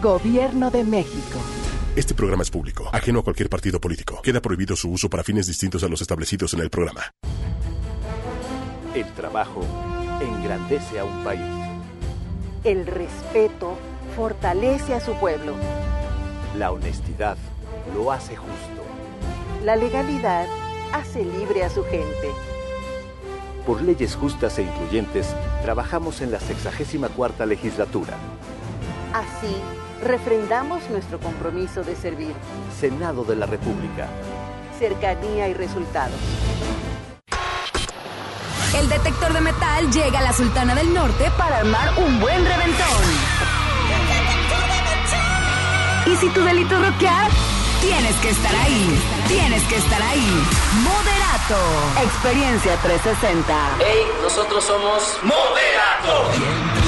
[0.01, 1.39] Gobierno de México.
[1.95, 4.21] Este programa es público, ajeno a cualquier partido político.
[4.21, 7.13] Queda prohibido su uso para fines distintos a los establecidos en el programa.
[8.93, 9.61] El trabajo
[10.19, 11.41] engrandece a un país.
[12.65, 13.77] El respeto
[14.17, 15.53] fortalece a su pueblo.
[16.57, 17.37] La honestidad
[17.95, 18.83] lo hace justo.
[19.63, 20.45] La legalidad
[20.91, 22.31] hace libre a su gente.
[23.65, 28.17] Por leyes justas e incluyentes, trabajamos en la 64 legislatura.
[29.13, 29.55] Así,
[30.03, 32.33] refrendamos nuestro compromiso de servir.
[32.77, 34.09] Senado de la República.
[34.77, 36.19] Cercanía y resultados.
[38.73, 43.03] El detector de metal llega a la Sultana del Norte para armar un buen reventón.
[46.05, 46.81] Y si tu delito es
[47.81, 49.01] tienes que estar ahí.
[49.27, 50.43] Tienes que estar ahí.
[50.83, 51.59] Moderato.
[52.01, 53.77] Experiencia 360.
[53.79, 56.80] Hey, nosotros somos Moderato.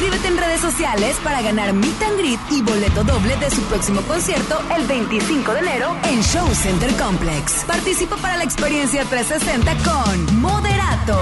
[0.00, 4.00] Inscríbete en redes sociales para ganar Meet and Greet y boleto doble de su próximo
[4.02, 7.64] concierto el 25 de enero en Show Center Complex.
[7.66, 11.18] Participa para la experiencia 360 con Moderato.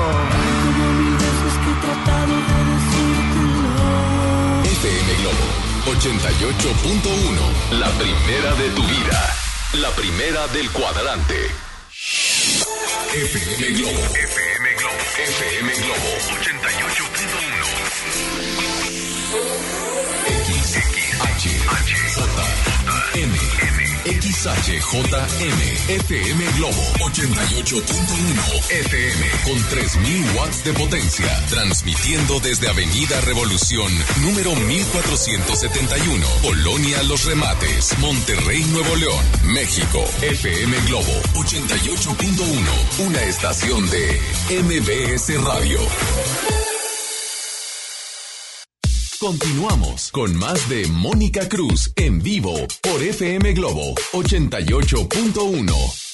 [4.62, 5.46] FM Globo
[5.86, 7.78] 88.1.
[7.78, 9.34] La primera de tu vida.
[9.72, 11.50] La primera del cuadrante.
[13.14, 14.02] FM Globo.
[14.14, 14.96] FM Globo.
[15.16, 16.10] FM Globo
[16.42, 17.15] 88.1.
[19.26, 20.78] X,
[21.20, 21.50] H,
[24.06, 34.54] XHJM, FM Globo 88.1 FM con 3000 watts de potencia, transmitiendo desde Avenida Revolución, número
[34.54, 40.04] 1471, Colonia Los Remates, Monterrey, Nuevo León, México.
[40.22, 44.20] FM Globo 88.1, una estación de
[44.62, 46.75] MBS Radio.
[49.20, 52.52] Continuamos con más de Mónica Cruz en vivo
[52.82, 56.05] por FM Globo 88.1.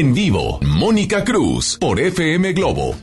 [0.00, 2.94] En vivo, Mónica Cruz por FM Globo.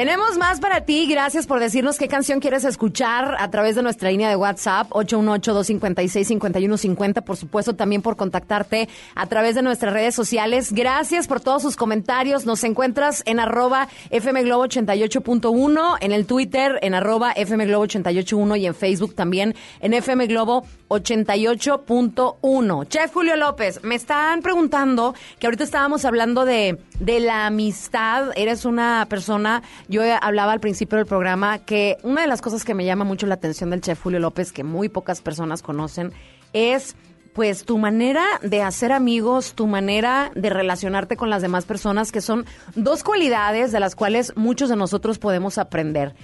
[0.00, 1.06] Tenemos más para ti.
[1.06, 7.22] Gracias por decirnos qué canción quieres escuchar a través de nuestra línea de WhatsApp 818-256-5150.
[7.22, 10.72] Por supuesto, también por contactarte a través de nuestras redes sociales.
[10.72, 12.46] Gracias por todos sus comentarios.
[12.46, 18.58] Nos encuentras en arroba FM Globo 88.1, en el Twitter en arroba FM Globo 88.1
[18.58, 22.88] y en Facebook también en FM Globo 88.1.
[22.88, 28.30] Chef Julio López, me están preguntando que ahorita estábamos hablando de, de la amistad.
[28.34, 32.74] Eres una persona, yo hablaba al principio del programa que una de las cosas que
[32.74, 36.12] me llama mucho la atención del Chef Julio López, que muy pocas personas conocen,
[36.52, 36.94] es
[37.32, 42.20] pues tu manera de hacer amigos, tu manera de relacionarte con las demás personas, que
[42.20, 46.14] son dos cualidades de las cuales muchos de nosotros podemos aprender.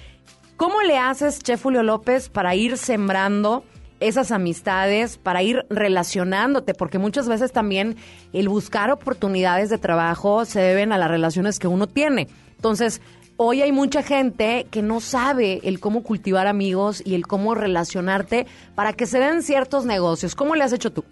[0.57, 3.65] ¿Cómo le haces, Chef Julio López, para ir sembrando
[3.99, 6.73] esas amistades, para ir relacionándote?
[6.73, 7.97] Porque muchas veces también
[8.33, 12.29] el buscar oportunidades de trabajo se deben a las relaciones que uno tiene.
[12.57, 13.01] Entonces,
[13.37, 18.47] hoy hay mucha gente que no sabe el cómo cultivar amigos y el cómo relacionarte
[18.75, 20.35] para que se den ciertos negocios.
[20.35, 21.05] ¿Cómo le has hecho tú?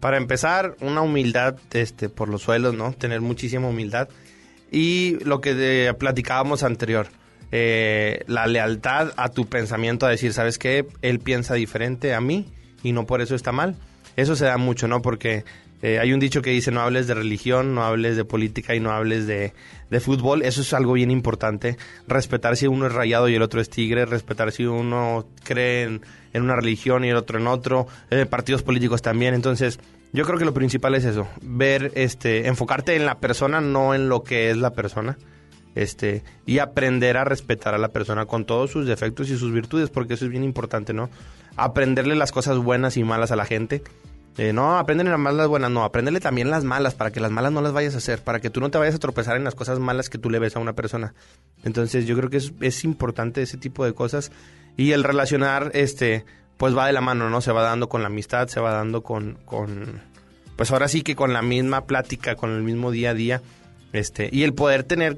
[0.00, 2.92] Para empezar, una humildad este, por los suelos, ¿no?
[2.92, 4.08] Tener muchísima humildad.
[4.70, 7.08] Y lo que platicábamos anterior,
[7.52, 10.86] eh, la lealtad a tu pensamiento, a decir, ¿sabes qué?
[11.02, 12.46] Él piensa diferente a mí
[12.82, 13.76] y no por eso está mal.
[14.16, 15.02] Eso se da mucho, ¿no?
[15.02, 15.44] Porque
[15.82, 18.80] eh, hay un dicho que dice, no hables de religión, no hables de política y
[18.80, 19.52] no hables de,
[19.90, 20.42] de fútbol.
[20.42, 21.76] Eso es algo bien importante.
[22.06, 26.02] Respetar si uno es rayado y el otro es tigre, respetar si uno cree en,
[26.34, 29.34] una religión y el otro en otro, eh, partidos políticos también.
[29.34, 29.78] Entonces,
[30.12, 34.08] yo creo que lo principal es eso, ver, este, enfocarte en la persona, no en
[34.08, 35.18] lo que es la persona.
[35.74, 39.90] Este, y aprender a respetar a la persona con todos sus defectos y sus virtudes,
[39.90, 41.10] porque eso es bien importante, ¿no?
[41.56, 43.82] Aprenderle las cosas buenas y malas a la gente.
[44.38, 47.52] Eh, no, aprenderle las malas buenas, no, aprenderle también las malas para que las malas
[47.52, 49.54] no las vayas a hacer, para que tú no te vayas a tropezar en las
[49.54, 51.14] cosas malas que tú le ves a una persona.
[51.64, 54.30] Entonces yo creo que es, importante ese tipo de cosas
[54.76, 56.26] y el relacionar, este,
[56.58, 57.40] pues va de la mano, ¿no?
[57.40, 60.02] Se va dando con la amistad, se va dando con, con
[60.56, 63.42] pues ahora sí que con la misma plática, con el mismo día a día,
[63.94, 65.16] este, y el poder tener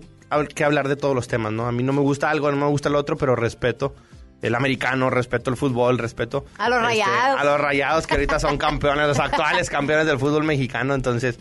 [0.55, 1.67] que hablar de todos los temas, ¿no?
[1.67, 3.95] A mí no me gusta algo, no me gusta lo otro, pero respeto
[4.43, 7.41] el americano, respeto el fútbol, respeto A los este, Rayados.
[7.41, 10.95] a los rayados que ahorita son campeones, los actuales campeones del fútbol mexicano.
[10.95, 11.39] Entonces,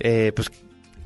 [0.00, 0.50] eh, pues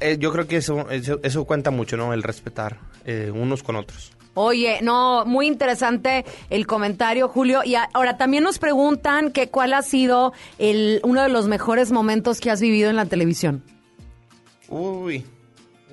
[0.01, 2.13] eh, yo creo que eso, eso, eso cuenta mucho, ¿no?
[2.13, 4.13] El respetar eh, unos con otros.
[4.35, 7.63] Oye, no, muy interesante el comentario, Julio.
[7.65, 12.41] Y ahora también nos preguntan que cuál ha sido el, uno de los mejores momentos
[12.41, 13.63] que has vivido en la televisión.
[14.69, 15.27] Uy,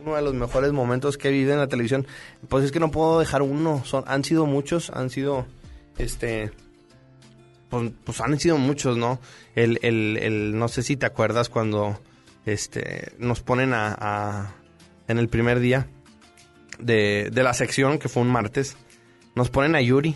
[0.08, 2.08] uno de los mejores momentos que he vivido en la televisión.
[2.50, 3.84] Pues es que no puedo dejar uno.
[3.86, 5.46] Son, han sido muchos, han sido,
[5.98, 6.52] este,
[7.70, 9.20] pues, pues han sido muchos, ¿no?
[9.56, 12.00] El, el, el, no sé si te acuerdas cuando,
[12.46, 14.56] este, nos ponen a, a-
[15.08, 15.88] en el primer día
[16.80, 18.76] de, de la sección, que fue un martes,
[19.36, 20.16] nos ponen a Yuri.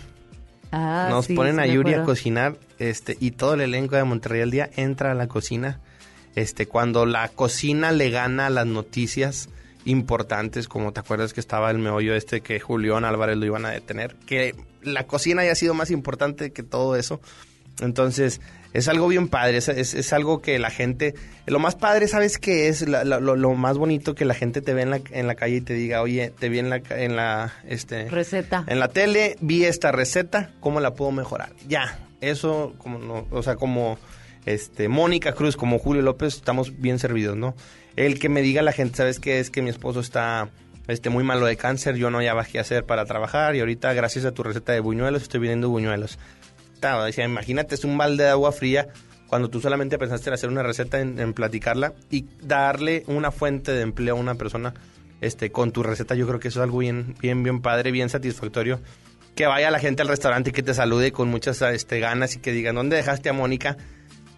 [0.73, 4.03] Ah, Nos sí, ponen sí a Yuri a cocinar, este, y todo el elenco de
[4.05, 5.81] Monterrey al día entra a la cocina,
[6.35, 9.49] este, cuando la cocina le gana las noticias
[9.85, 13.69] importantes, como te acuerdas que estaba el meollo este que Julián Álvarez lo iban a
[13.71, 17.19] detener, que la cocina haya sido más importante que todo eso.
[17.79, 18.41] Entonces,
[18.73, 21.15] es algo bien padre, es, es- es algo que la gente,
[21.47, 22.87] lo más padre, ¿sabes qué es?
[22.87, 25.35] La- la- lo, lo más bonito que la gente te ve en la, en la
[25.35, 28.09] calle y te diga, oye, te vi en la, en la, este...
[28.09, 28.65] Receta.
[28.67, 31.53] En la tele vi esta receta, ¿cómo la puedo mejorar?
[31.67, 33.97] Ya, eso como no, o sea, como
[34.45, 37.55] este Mónica Cruz, como Julio López, estamos bien servidos, ¿no?
[37.95, 39.39] El que me diga la gente, ¿sabes qué?
[39.39, 40.49] Es que mi esposo está
[40.87, 43.93] este muy malo de cáncer, yo no ya bajé a hacer para trabajar y ahorita
[43.93, 46.17] gracias a tu receta de buñuelos estoy vendiendo buñuelos.
[46.79, 48.87] Ta, decía, imagínate, es un balde de agua fría
[49.27, 53.71] cuando tú solamente pensaste en hacer una receta, en, en platicarla y darle una fuente
[53.71, 54.73] de empleo a una persona
[55.21, 58.09] este, con tu receta, yo creo que eso es algo bien, bien, bien padre, bien
[58.09, 58.81] satisfactorio.
[59.35, 62.39] Que vaya la gente al restaurante y que te salude con muchas este, ganas y
[62.39, 63.77] que digan, ¿dónde dejaste a Mónica?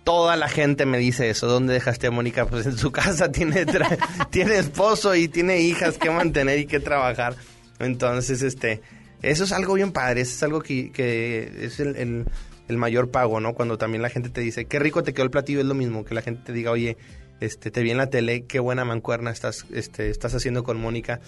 [0.04, 1.48] Toda la gente me dice eso.
[1.48, 2.46] ¿Dónde dejaste a Mónica?
[2.50, 3.66] Pues en su casa tiene,
[4.32, 7.36] tiene esposo y tiene hijas que mantener y que trabajar.
[7.80, 8.82] Entonces, este,
[9.22, 10.22] eso es algo bien padre.
[10.22, 12.26] Eso es algo que, que es el, el-
[12.70, 13.54] el mayor pago, ¿no?
[13.54, 16.06] Cuando también la gente te dice, qué rico te quedó el platillo, es lo mismo.
[16.06, 16.96] Que la gente te diga, oye,
[17.42, 21.20] este, te vi en la tele, qué buena mancuerna estás, este, estás haciendo con Mónica.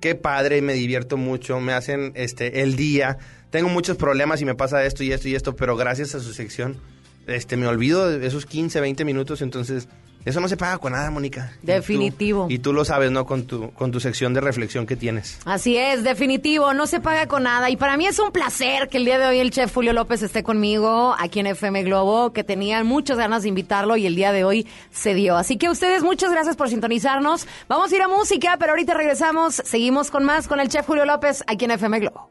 [0.00, 3.18] Qué padre, me divierto mucho, me hacen este el día.
[3.50, 6.32] Tengo muchos problemas y me pasa esto y esto y esto, pero gracias a su
[6.32, 6.76] sección,
[7.26, 9.88] este, me olvido de esos 15, 20 minutos, entonces
[10.26, 11.52] eso no se paga con nada, Mónica.
[11.62, 12.46] Tú- Definitivo.
[12.50, 13.24] Y tú, lo sabes, ¿no?
[13.24, 15.38] Con tu, con tu sección de reflexión que tienes.
[15.46, 17.70] Así es, definitivo, no se paga con nada.
[17.70, 20.22] Y para mí es un placer que el día de hoy el chef Julio López
[20.22, 24.30] esté conmigo aquí en FM Globo, que tenían muchas ganas de invitarlo y el día
[24.32, 25.38] de hoy se dio.
[25.38, 27.46] Así que a ustedes muchas gracias por sintonizarnos.
[27.66, 29.54] Vamos a ir a música, pero ahorita regresamos.
[29.64, 32.28] Seguimos con más con el chef Julio López aquí en FM Globo.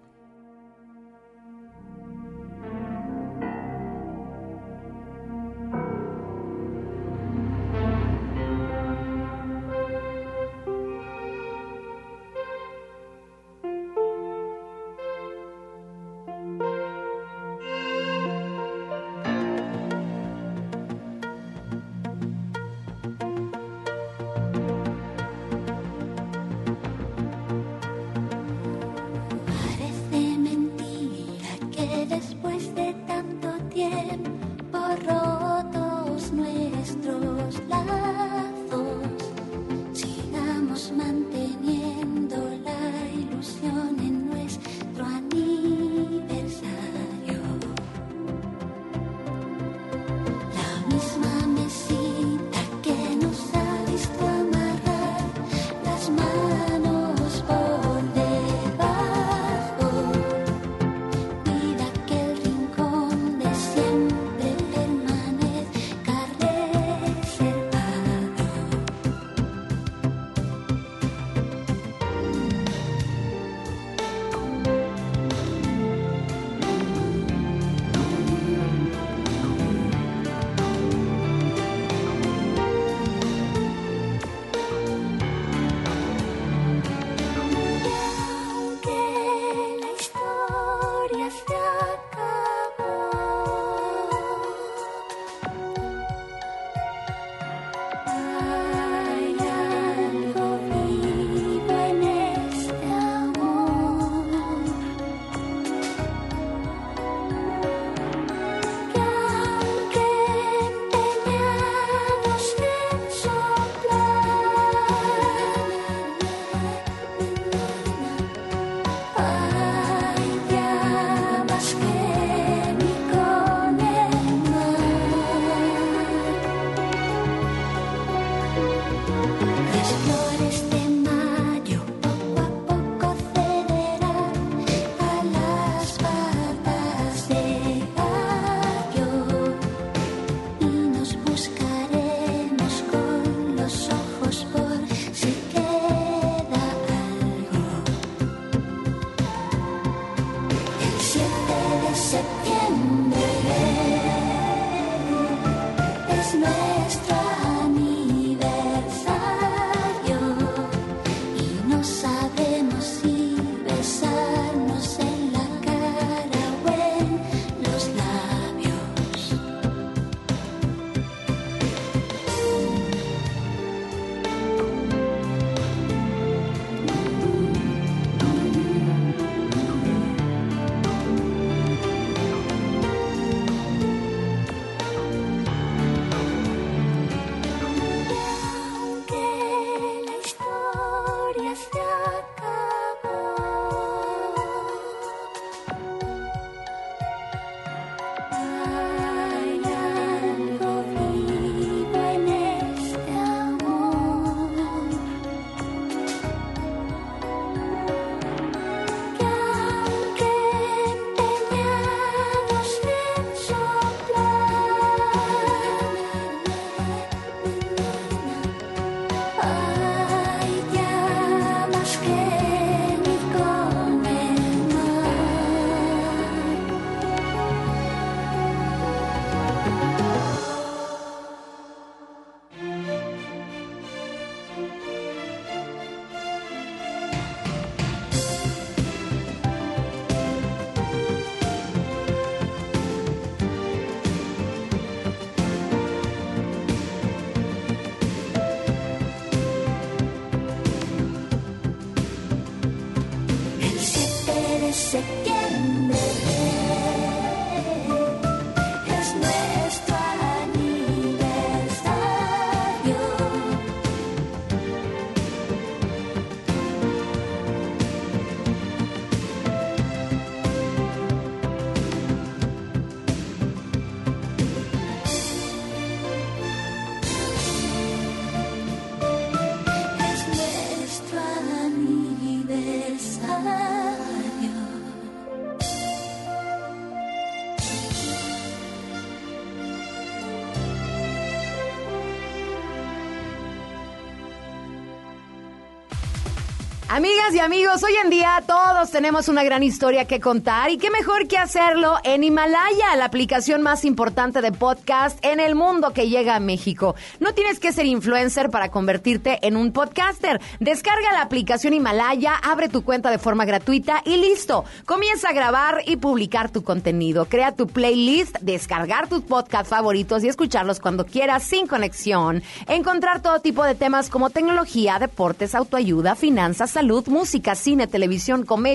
[297.00, 298.44] Amigas y amigos, hoy en día
[298.88, 303.62] tenemos una gran historia que contar y qué mejor que hacerlo en Himalaya, la aplicación
[303.62, 306.96] más importante de podcast en el mundo que llega a México.
[307.20, 310.40] No tienes que ser influencer para convertirte en un podcaster.
[310.62, 314.64] Descarga la aplicación Himalaya, abre tu cuenta de forma gratuita y listo.
[314.86, 317.26] Comienza a grabar y publicar tu contenido.
[317.26, 322.44] Crea tu playlist, descargar tus podcasts favoritos y escucharlos cuando quieras sin conexión.
[322.66, 328.69] Encontrar todo tipo de temas como tecnología, deportes, autoayuda, finanzas, salud, música, cine, televisión, comedia.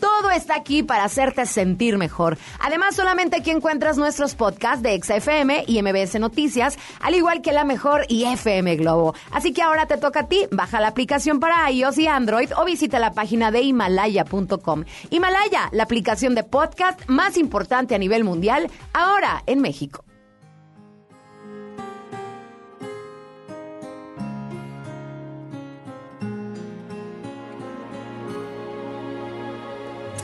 [0.00, 2.38] Todo está aquí para hacerte sentir mejor.
[2.60, 7.64] Además, solamente aquí encuentras nuestros podcasts de XFM y MBS Noticias, al igual que la
[7.64, 9.14] mejor y FM Globo.
[9.30, 10.46] Así que ahora te toca a ti.
[10.50, 14.84] Baja la aplicación para iOS y Android o visita la página de himalaya.com.
[15.10, 20.04] Himalaya, la aplicación de podcast más importante a nivel mundial, ahora en México.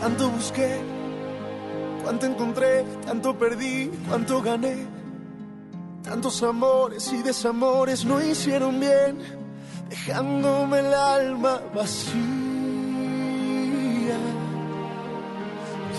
[0.01, 0.81] Tanto busqué,
[2.03, 4.87] cuánto encontré, tanto perdí, cuánto gané.
[6.03, 9.19] Tantos amores y desamores no hicieron bien,
[9.91, 12.16] dejándome el alma vacía.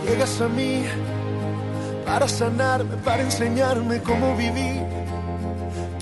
[0.08, 0.86] Llegas a mí
[2.06, 4.82] para sanarme, para enseñarme cómo vivir.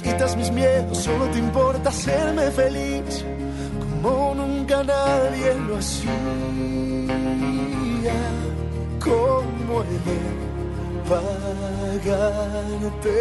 [0.02, 3.26] Quitas mis miedos, solo te importa hacerme feliz,
[3.80, 7.57] como nunca nadie lo hacía.
[9.04, 10.20] ¿Cómo he de
[11.10, 13.20] pagarte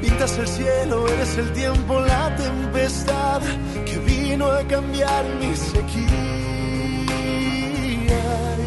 [0.00, 3.42] Pintas el cielo, eres el tiempo, la tempestad
[3.84, 6.08] que vino a cambiar mi sequía.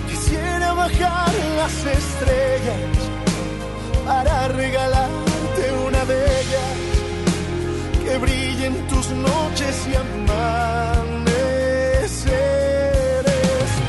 [0.09, 2.99] quisiera bajar las estrellas
[4.05, 5.28] para regalarte
[9.11, 11.29] noches y amaneceres.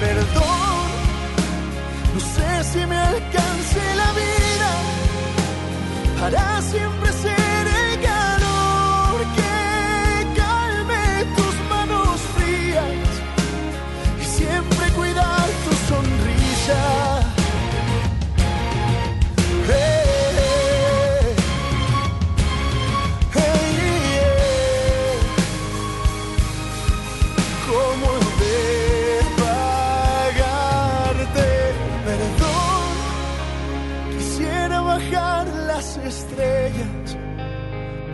[0.01, 0.87] Perdón,
[2.15, 4.71] no sé si me alcance la vida
[6.21, 7.00] para siempre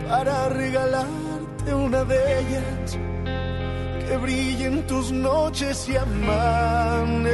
[0.07, 2.97] para regalarte una de ellas
[4.07, 7.27] que brillen tus noches y amaneceres.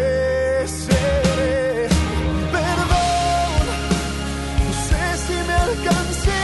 [2.52, 3.66] Perdón,
[4.60, 6.43] no sé si me alcance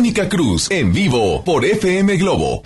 [0.00, 2.62] Mónica Cruz en vivo por FM Globo.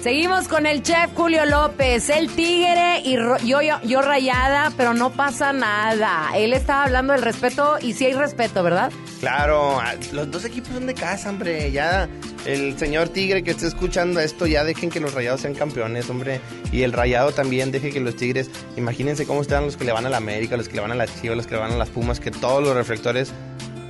[0.00, 4.94] Seguimos con el chef Julio López, el tigre y ro- yo, yo, yo rayada, pero
[4.94, 6.28] no pasa nada.
[6.36, 8.92] Él estaba hablando del respeto y sí hay respeto, ¿verdad?
[9.18, 9.80] Claro,
[10.12, 11.72] los dos equipos son de casa, hombre.
[11.72, 12.08] Ya
[12.46, 16.40] el señor Tigre que esté escuchando esto, ya dejen que los rayados sean campeones, hombre.
[16.70, 20.06] Y el rayado también, deje que los Tigres, imagínense cómo están los que le van
[20.06, 21.76] a la América, los que le van a las Chivas, los que le van a
[21.76, 23.32] las Pumas, que todos los reflectores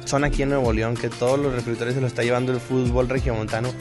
[0.05, 3.09] son aquí en Nuevo León, que todos los reflectores se lo está llevando el fútbol
[3.09, 3.73] regiomontano.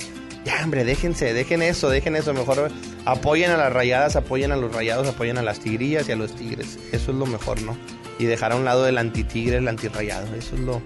[0.46, 2.34] Ya, hombre, déjense, dejen eso, dejen eso.
[2.34, 2.72] Mejor
[3.06, 6.36] apoyen a las rayadas, apoyen a los rayados, apoyen a las tigrillas y a los
[6.36, 6.80] tigres.
[6.92, 7.78] Eso es lo mejor, ¿no?
[8.18, 10.34] Y dejar a un lado el antitigre, el antirrayado.
[10.36, 10.82] Eso es lo,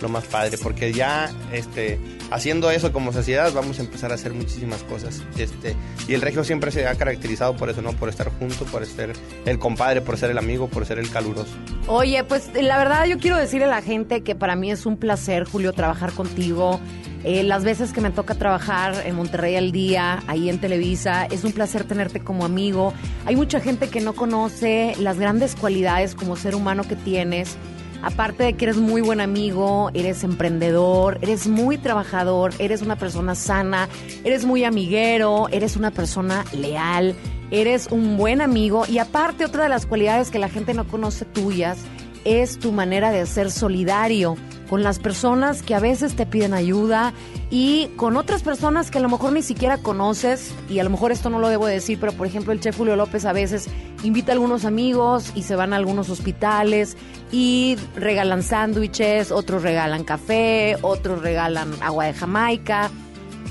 [0.00, 0.58] lo más padre.
[0.58, 1.98] Porque ya, este,
[2.30, 5.22] haciendo eso como sociedad vamos a empezar a hacer muchísimas cosas.
[5.38, 5.76] Este,
[6.08, 7.92] y el regio siempre se ha caracterizado por eso, ¿no?
[7.92, 9.12] Por estar junto, por ser
[9.44, 11.52] el compadre, por ser el amigo, por ser el caluroso.
[11.86, 14.96] Oye, pues la verdad yo quiero decirle a la gente que para mí es un
[14.96, 16.80] placer, Julio, trabajar contigo.
[17.24, 21.42] Eh, las veces que me toca trabajar en Monterrey al día, ahí en Televisa, es
[21.42, 22.92] un placer tenerte como amigo.
[23.24, 27.56] Hay mucha gente que no conoce las grandes cualidades como ser humano que tienes.
[28.04, 33.34] Aparte de que eres muy buen amigo, eres emprendedor, eres muy trabajador, eres una persona
[33.34, 33.88] sana,
[34.24, 37.14] eres muy amiguero, eres una persona leal,
[37.50, 38.84] eres un buen amigo.
[38.86, 41.78] Y aparte otra de las cualidades que la gente no conoce tuyas
[42.26, 44.36] es tu manera de ser solidario
[44.74, 47.12] con las personas que a veces te piden ayuda
[47.48, 51.12] y con otras personas que a lo mejor ni siquiera conoces y a lo mejor
[51.12, 53.68] esto no lo debo decir, pero por ejemplo el chef Julio López a veces
[54.02, 56.96] invita a algunos amigos y se van a algunos hospitales
[57.30, 62.90] y regalan sándwiches, otros regalan café, otros regalan agua de Jamaica.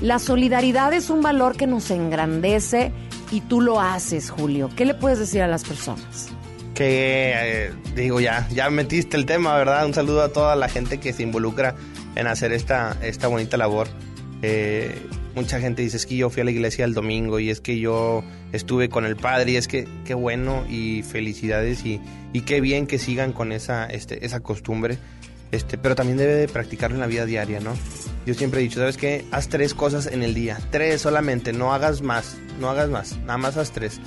[0.02, 2.92] La solidaridad es un valor que nos engrandece
[3.30, 4.68] y tú lo haces, Julio.
[4.76, 6.34] ¿Qué le puedes decir a las personas?
[6.74, 9.86] Que eh, digo ya, ya metiste el tema, ¿verdad?
[9.86, 11.74] Un saludo a toda la gente que se involucra
[12.16, 13.88] en hacer esta, esta bonita labor.
[14.42, 14.94] Eh,
[15.34, 17.78] mucha gente dice es que yo fui a la iglesia el domingo y es que
[17.78, 18.22] yo
[18.52, 22.00] estuve con el padre y es que qué bueno y felicidades y,
[22.32, 24.98] y qué bien que sigan con esa, este, esa costumbre.
[25.52, 27.74] Este, pero también debe de practicarlo en la vida diaria, ¿no?
[28.26, 29.24] Yo siempre he dicho, ¿sabes qué?
[29.30, 33.38] Haz tres cosas en el día, tres solamente, no hagas más, no hagas más, nada
[33.38, 34.00] más haz tres.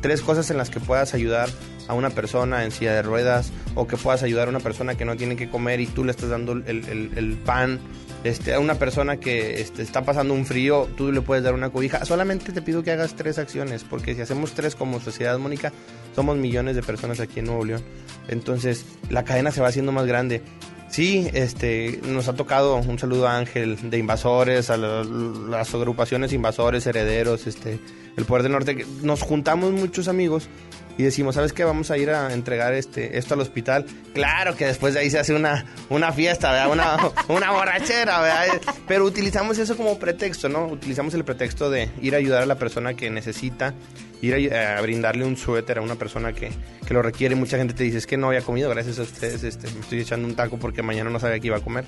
[0.00, 1.50] Tres cosas en las que puedas ayudar
[1.88, 5.04] a una persona en silla de ruedas o que puedas ayudar a una persona que
[5.04, 7.80] no tiene que comer y tú le estás dando el, pan.
[8.24, 11.68] Este, a una persona que este, está pasando un frío, tú le puedes dar una
[11.68, 12.06] cobija.
[12.06, 15.72] Solamente te pido que hagas tres acciones, porque si hacemos tres como sociedad, Mónica,
[16.16, 17.82] somos millones de personas aquí en Nuevo León.
[18.28, 20.42] Entonces, la cadena se va haciendo más grande.
[20.88, 26.32] Sí, este, nos ha tocado un saludo a Ángel de invasores, a la- las agrupaciones
[26.32, 27.78] invasores, herederos, este,
[28.16, 28.86] el Poder del Norte.
[29.02, 30.48] Nos juntamos muchos amigos
[30.96, 31.64] y decimos, ¿sabes qué?
[31.64, 33.84] Vamos a ir a entregar este, esto al hospital.
[34.12, 36.70] Claro que después de ahí se hace una, una fiesta, ¿verdad?
[36.70, 38.60] Una, una borrachera, ¿verdad?
[38.86, 40.66] Pero utilizamos eso como pretexto, ¿no?
[40.66, 43.74] Utilizamos el pretexto de ir a ayudar a la persona que necesita,
[44.22, 46.50] ir a, a brindarle un suéter a una persona que,
[46.86, 47.34] que lo requiere.
[47.34, 50.00] Mucha gente te dice, es que no había comido, gracias a ustedes, este, me estoy
[50.00, 51.84] echando un taco porque mañana no sabía que iba a comer.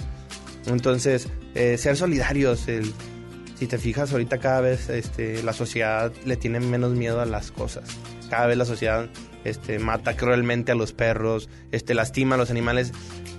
[0.67, 2.93] Entonces, eh, ser solidarios, el,
[3.57, 7.53] si te fijas, ahorita cada vez este, la sociedad le tiene menos miedo a las
[7.53, 7.85] cosas.
[8.31, 9.09] Cada vez la sociedad
[9.45, 12.93] este, mata cruelmente a los perros, este, lastima a los animales.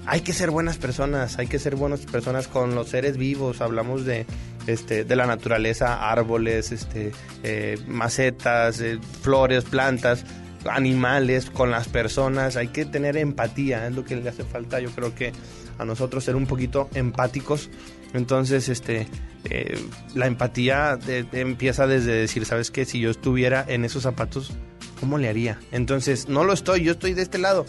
[0.06, 3.60] Hay que ser buenas personas, hay que ser buenas personas con los seres vivos.
[3.60, 4.26] Hablamos de,
[4.68, 7.12] este, de la naturaleza, árboles, este,
[7.44, 10.24] eh, macetas, eh, flores, plantas,
[10.70, 12.56] animales, con las personas.
[12.56, 14.80] Hay que tener empatía, es lo que le hace falta.
[14.80, 15.34] Yo creo que
[15.78, 17.70] a nosotros ser un poquito empáticos.
[18.14, 19.08] Entonces, este,
[19.50, 19.78] eh,
[20.16, 20.98] la empatía
[21.34, 22.86] empieza desde decir, ¿sabes qué?
[22.86, 24.54] Si yo estuviera en esos zapatos,
[25.00, 25.60] ¿cómo le haría?
[25.72, 27.66] Entonces, no lo estoy, yo estoy de este lado.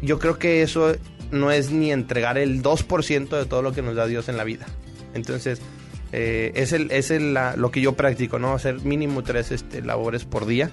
[0.00, 0.94] Yo creo que eso
[1.30, 4.44] no es ni entregar el 2% de todo lo que nos da Dios en la
[4.44, 4.66] vida.
[5.14, 5.60] Entonces,
[6.12, 8.52] eh, es, el, es el- lo que yo practico, ¿no?
[8.54, 10.70] Hacer mínimo tres este, labores por día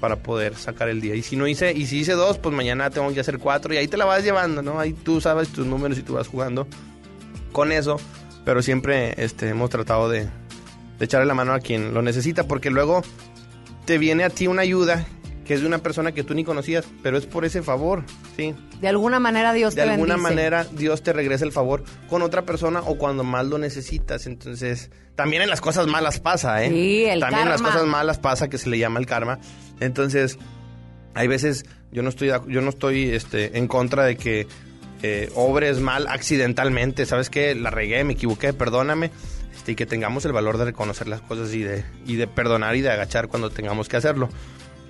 [0.00, 1.14] para poder sacar el día.
[1.14, 3.76] Y si no hice, y si hice dos, pues mañana tengo que hacer cuatro y
[3.76, 4.80] ahí te la vas llevando, ¿no?
[4.80, 6.66] Ahí tú sabes tus números y tú vas jugando
[7.52, 8.00] con eso,
[8.44, 12.70] pero siempre este, hemos tratado de, de echarle la mano a quien lo necesita, porque
[12.70, 13.02] luego
[13.84, 15.06] te viene a ti una ayuda
[15.50, 18.04] que es de una persona que tú ni conocías, pero es por ese favor,
[18.36, 18.54] ¿sí?
[18.80, 20.30] De alguna manera Dios de te alguna bendice.
[20.36, 24.28] manera Dios te regresa el favor con otra persona o cuando más lo necesitas.
[24.28, 26.68] Entonces, también en las cosas malas pasa, ¿eh?
[26.68, 29.40] Sí, el También en las cosas malas pasa que se le llama el karma.
[29.80, 30.38] Entonces,
[31.14, 34.46] hay veces yo no estoy de yo no estoy este en contra de que
[35.02, 37.56] eh, obres mal accidentalmente, ¿sabes qué?
[37.56, 39.10] La regué, me equivoqué, perdóname.
[39.52, 42.76] Este, y que tengamos el valor de reconocer las cosas y de, y de perdonar
[42.76, 44.28] y de agachar cuando tengamos que hacerlo.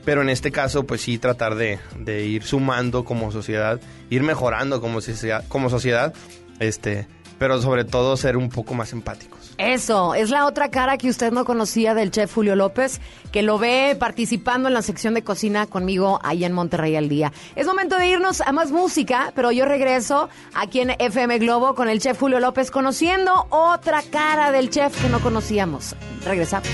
[0.05, 4.81] Pero en este caso, pues sí, tratar de, de ir sumando como sociedad, ir mejorando
[4.81, 6.15] como sociedad, como sociedad,
[6.59, 7.07] este,
[7.41, 9.41] pero sobre todo ser un poco más empáticos.
[9.57, 13.01] Eso, es la otra cara que usted no conocía del chef Julio López,
[13.33, 17.33] que lo ve participando en la sección de cocina conmigo ahí en Monterrey al día.
[17.57, 21.89] Es momento de irnos a más música, pero yo regreso aquí en FM Globo con
[21.89, 25.95] el chef Julio López conociendo otra cara del chef que no conocíamos.
[26.25, 26.69] Regresamos.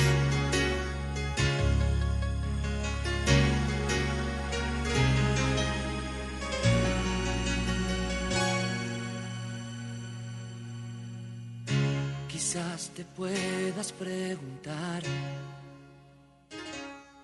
[12.95, 15.03] Te puedas preguntar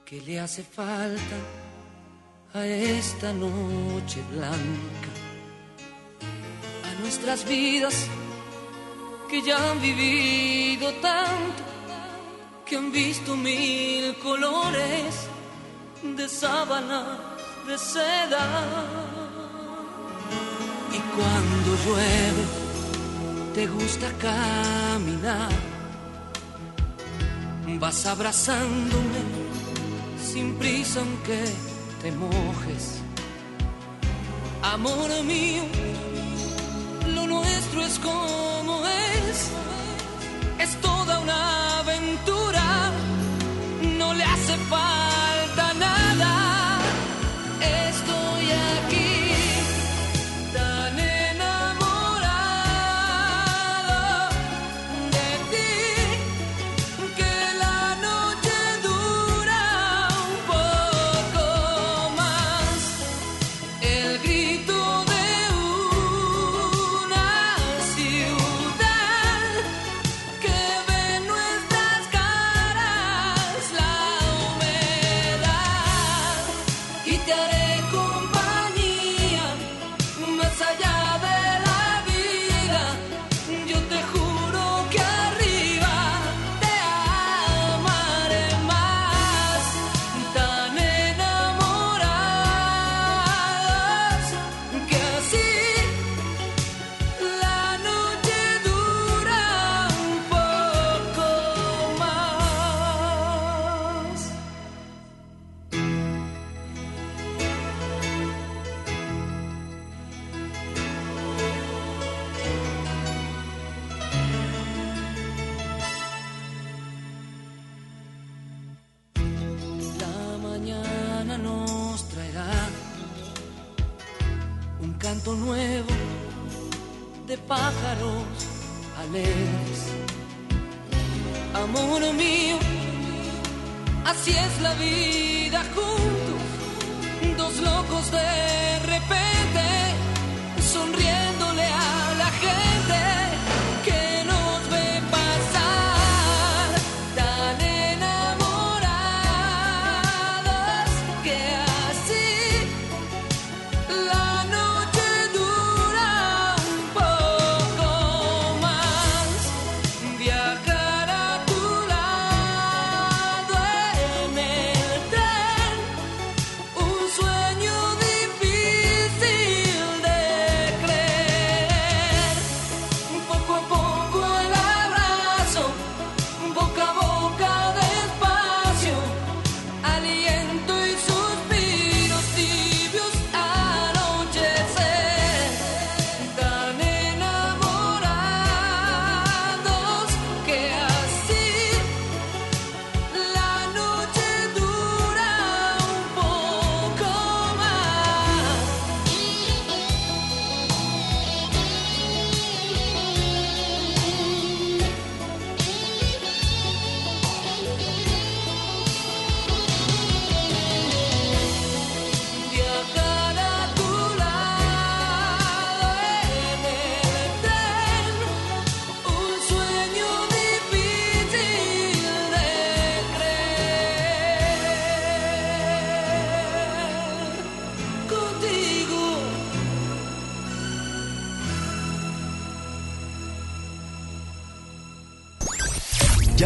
[0.05, 1.37] qué le hace falta
[2.53, 5.13] a esta noche blanca,
[6.85, 8.07] a nuestras vidas
[9.31, 11.63] que ya han vivido tanto,
[12.67, 15.27] que han visto mil colores
[16.03, 17.37] de sábana,
[17.67, 18.45] de seda.
[20.93, 22.62] Y cuando llueve,
[23.55, 25.51] te gusta caminar,
[27.79, 29.21] vas abrazándome
[30.33, 31.45] sin prisa aunque
[32.01, 33.01] te mojes.
[34.63, 35.65] Amor mío,
[37.15, 39.51] lo nuestro es como es,
[40.59, 42.91] es toda una aventura,
[43.99, 45.12] no le hace falta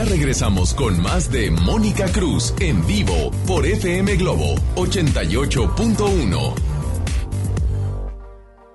[0.07, 6.55] regresamos con más de Mónica Cruz en vivo por FM Globo 88.1.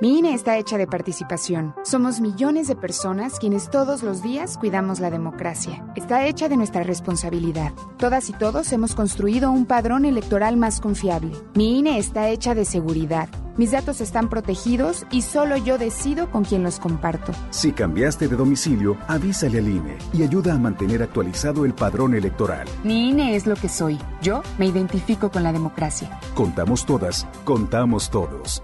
[0.01, 1.75] Mi INE está hecha de participación.
[1.83, 5.85] Somos millones de personas quienes todos los días cuidamos la democracia.
[5.95, 7.71] Está hecha de nuestra responsabilidad.
[7.99, 11.33] Todas y todos hemos construido un padrón electoral más confiable.
[11.53, 13.29] Mi INE está hecha de seguridad.
[13.57, 17.33] Mis datos están protegidos y solo yo decido con quién los comparto.
[17.49, 22.67] Si cambiaste de domicilio, avísale al INE y ayuda a mantener actualizado el padrón electoral.
[22.83, 23.99] Mi INE es lo que soy.
[24.21, 26.19] Yo me identifico con la democracia.
[26.33, 28.61] Contamos todas, contamos todos.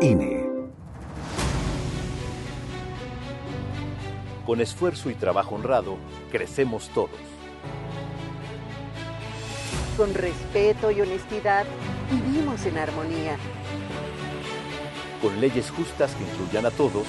[0.00, 0.48] INE.
[4.46, 5.96] Con esfuerzo y trabajo honrado,
[6.30, 7.10] crecemos todos.
[9.96, 11.64] Con respeto y honestidad,
[12.10, 13.36] vivimos en armonía.
[15.22, 17.06] Con leyes justas que incluyan a todos,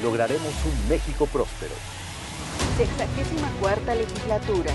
[0.00, 1.74] lograremos un México próspero.
[2.76, 4.70] Sexagésima cuarta legislatura.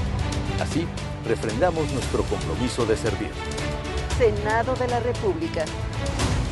[0.59, 0.85] Así,
[1.26, 3.31] refrendamos nuestro compromiso de servir.
[4.18, 5.63] Senado de la República.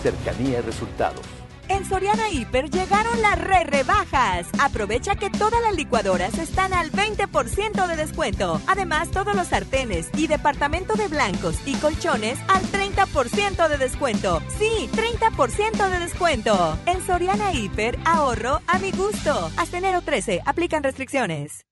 [0.01, 1.38] Cercanía y resultados.
[1.69, 4.47] En Soriana Hiper llegaron las re rebajas.
[4.59, 8.59] Aprovecha que todas las licuadoras están al 20% de descuento.
[8.65, 14.41] Además, todos los sartenes y departamento de blancos y colchones al 30% de descuento.
[14.57, 16.77] Sí, 30% de descuento.
[16.87, 19.51] En Soriana Hiper, ahorro a mi gusto.
[19.55, 21.67] Hasta enero 13, aplican restricciones.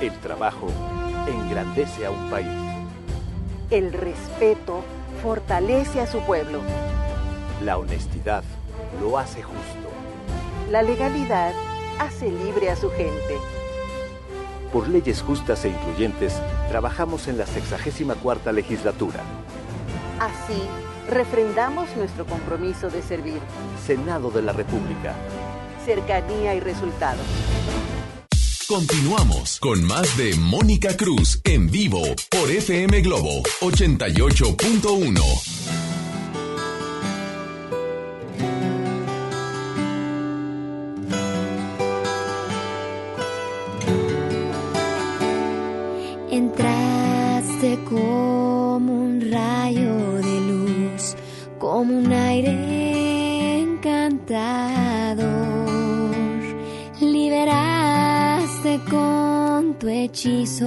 [0.00, 0.66] El trabajo
[1.28, 2.48] engrandece a un país.
[3.70, 4.82] El respeto
[5.22, 6.62] fortalece a su pueblo.
[7.62, 8.44] La honestidad
[9.00, 9.90] lo hace justo.
[10.70, 11.52] La legalidad
[11.98, 13.36] hace libre a su gente.
[14.72, 19.24] Por leyes justas e incluyentes, trabajamos en la 64 legislatura.
[20.20, 20.62] Así,
[21.08, 23.40] refrendamos nuestro compromiso de servir.
[23.84, 25.14] Senado de la República.
[25.84, 27.26] Cercanía y resultados.
[28.68, 35.87] Continuamos con más de Mónica Cruz en vivo por FM Globo 88.1.
[51.78, 55.28] como un aire encantador.
[57.00, 60.66] Liberaste con tu hechizo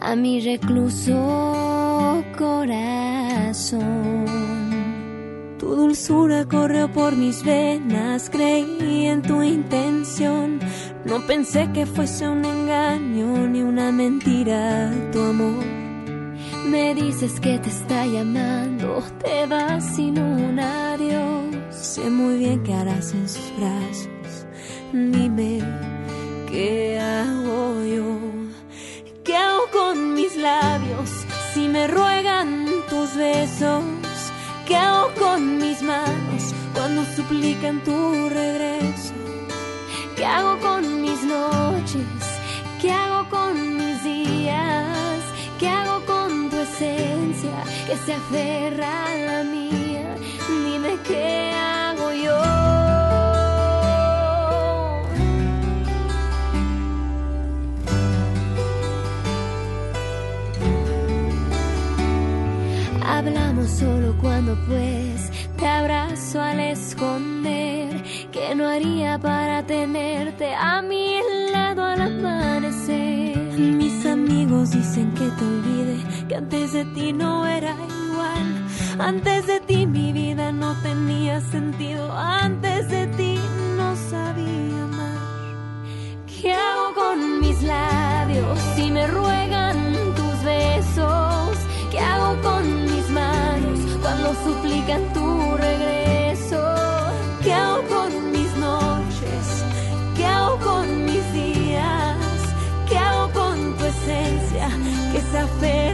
[0.00, 4.26] a mi recluso corazón.
[5.60, 10.58] Tu dulzura corrió por mis venas, creí en tu intención.
[11.04, 15.85] No pensé que fuese un engaño ni una mentira tu amor.
[16.66, 21.54] Me dices que te está llamando, te vas sin un adiós.
[21.70, 24.46] Sé muy bien que harás en sus brazos.
[24.92, 25.60] Dime,
[26.50, 28.18] ¿qué hago yo?
[29.22, 31.08] ¿Qué hago con mis labios
[31.54, 33.84] si me ruegan tus besos?
[34.66, 39.14] ¿Qué hago con mis manos cuando suplican tu regreso?
[40.16, 42.40] ¿Qué hago con mis noches?
[42.80, 45.05] ¿Qué hago con mis días?
[45.58, 50.14] ¿Qué hago con tu esencia que se aferra a la mía?
[50.48, 52.36] Dime qué hago yo.
[63.02, 71.18] Hablamos solo cuando pues te abrazo al esconder que no haría para tenerte a mi
[71.50, 73.45] lado al amanecer.
[73.56, 75.96] Mis amigos dicen que te olvide,
[76.28, 78.66] que antes de ti no era igual.
[78.98, 83.38] Antes de ti mi vida no tenía sentido, antes de ti
[83.78, 85.86] no sabía amar.
[86.26, 89.78] ¿Qué hago con mis labios si me ruegan
[90.14, 91.56] tus besos?
[91.90, 95.25] ¿Qué hago con mis manos cuando suplican tu
[105.44, 105.92] se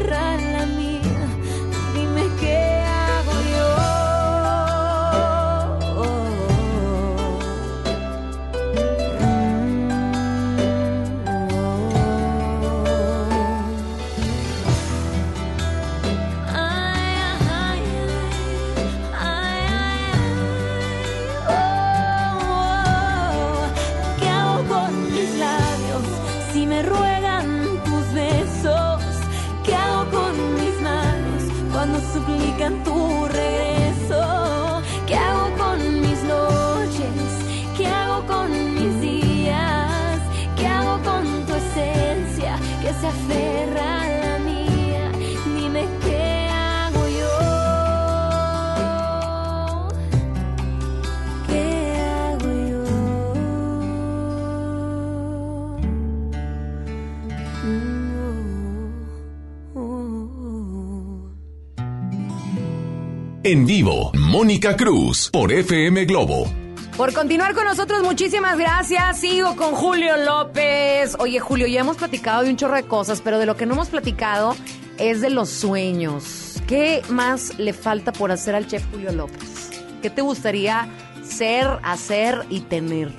[63.53, 66.51] En vivo, Mónica Cruz por FM Globo.
[66.97, 69.21] Por continuar con nosotros, muchísimas gracias.
[69.21, 71.15] Sigo con Julio López.
[71.19, 73.75] Oye, Julio, ya hemos platicado de un chorro de cosas, pero de lo que no
[73.75, 74.57] hemos platicado
[74.97, 76.63] es de los sueños.
[76.67, 79.69] ¿Qué más le falta por hacer al chef Julio López?
[80.01, 80.89] ¿Qué te gustaría
[81.23, 83.13] ser, hacer y tener?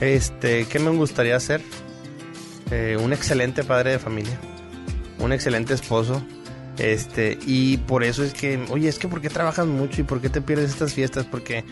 [0.00, 1.60] Este, ¿qué me gustaría hacer?
[2.70, 4.40] Eh, un excelente padre de familia,
[5.18, 6.24] un excelente esposo,
[6.82, 10.20] este, y por eso es que, oye, es que ¿por qué trabajas mucho y por
[10.20, 11.24] qué te pierdes estas fiestas?
[11.24, 11.64] Porque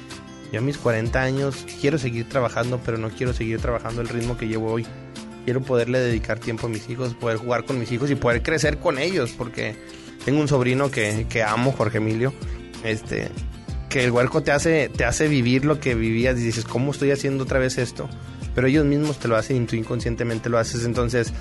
[0.52, 4.46] yo mis 40 años quiero seguir trabajando, pero no quiero seguir trabajando el ritmo que
[4.46, 4.86] llevo hoy.
[5.44, 8.78] Quiero poderle dedicar tiempo a mis hijos, poder jugar con mis hijos y poder crecer
[8.78, 9.74] con ellos, porque
[10.24, 12.32] tengo un sobrino que, que amo, Jorge Emilio,
[12.84, 13.30] este,
[13.88, 17.10] que el huerco te hace, te hace vivir lo que vivías y dices, ¿cómo estoy
[17.10, 18.08] haciendo otra vez esto?
[18.54, 20.84] Pero ellos mismos te lo hacen y tú inconscientemente lo haces.
[20.84, 21.32] Entonces,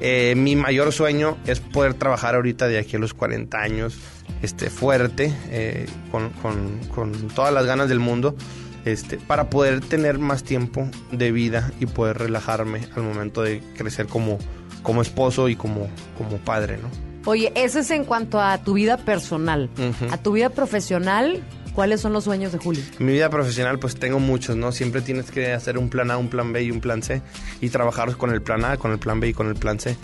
[0.00, 3.96] eh, mi mayor sueño es poder trabajar ahorita de aquí a los 40 años,
[4.42, 8.36] este, fuerte, eh, con, con- con todas las ganas del mundo,
[8.84, 14.06] este, para poder tener más tiempo de vida y poder relajarme al momento de crecer
[14.06, 14.38] como,
[14.82, 16.88] como esposo y como, como padre, ¿no?
[17.26, 19.68] Oye, eso es en cuanto a tu vida personal.
[20.10, 21.42] A tu vida profesional,
[21.78, 22.82] ¿cuáles son los sueños de Julio?
[22.98, 24.72] Mi vida profesional pues tengo muchos, ¿no?
[24.72, 27.22] Siempre tienes que hacer un plan A, un plan B y un plan C
[27.60, 29.96] y trabajar con el plan A, con el plan B y con el plan C.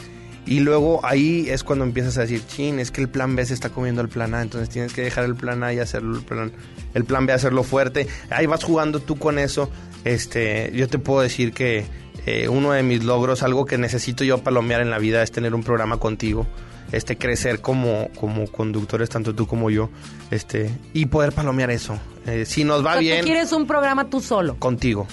[0.47, 3.55] Y luego ahí es cuando empiezas a decir, chin, es que el plan B se
[3.55, 6.23] está comiendo el plan A, entonces tienes que dejar el plan A y hacerlo el
[6.23, 6.53] plan,
[6.95, 8.07] el plan B, hacerlo fuerte.
[8.31, 9.69] Ahí vas jugando tú con eso.
[10.05, 11.87] Este, yo te puedo decir que
[12.25, 15.57] eh, uno de mis logros, algo que necesito yo palomear en la vida es tener
[15.57, 16.47] un programa contigo,
[16.95, 19.91] este, crecer como, como conductores, tanto tú como yo,
[20.31, 21.99] este, y poder palomear eso.
[22.27, 24.57] Eh, si nos va O sea, bien, Tú quieres un programa tú solo.
[24.59, 25.07] contigo.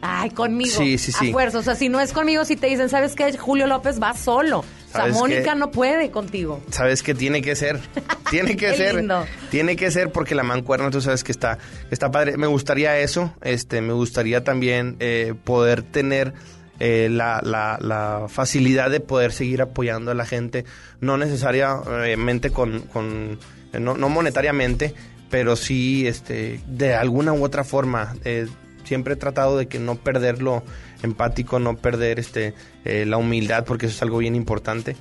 [0.00, 0.70] Ay, conmigo.
[0.70, 1.30] Sí, sí, sí.
[1.30, 1.58] A fuerza.
[1.58, 3.36] O sea, si no es conmigo, si te dicen, ¿sabes qué?
[3.36, 4.60] Julio López va solo.
[4.60, 4.62] O
[4.92, 6.62] sea, ¿Sabes Mónica no puede contigo.
[6.70, 7.80] Sabes que tiene que ser,
[8.30, 9.24] tiene que ser, lindo.
[9.50, 11.58] tiene que ser porque la mancuerna tú sabes que está,
[11.90, 12.36] está padre.
[12.36, 16.34] Me gustaría eso, este, me gustaría también eh, poder tener
[16.78, 20.64] eh, la, la, la facilidad de poder seguir apoyando a la gente,
[21.00, 23.38] no necesariamente con, con
[23.72, 24.94] eh, no, no monetariamente,
[25.30, 28.14] pero sí, este, de alguna u otra forma.
[28.24, 28.46] eh,
[28.84, 30.62] siempre he tratado de que no perder lo
[31.02, 32.54] empático, no perder este
[32.84, 34.96] eh, la humildad, porque eso es algo bien importante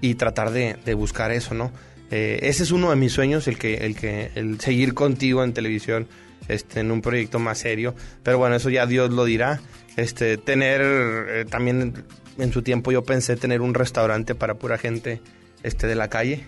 [0.00, 1.72] y tratar de, buscar eso, ¿no?
[2.10, 6.06] Ese es uno de mis sueños, el que, el que, el seguir contigo en televisión,
[6.46, 7.96] este, en un proyecto más serio.
[8.22, 9.60] Pero bueno, eso ya Dios lo dirá.
[9.96, 12.04] Este, tener eh, también
[12.38, 15.20] en su tiempo yo pensé tener un restaurante para pura gente,
[15.62, 16.44] este, de la calle.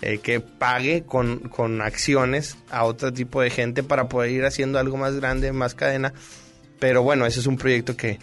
[0.00, 4.78] eh, que pague con, con acciones a otro tipo de gente para poder ir haciendo
[4.78, 6.12] algo más grande, más cadena.
[6.78, 8.18] Pero bueno, ese es un proyecto que,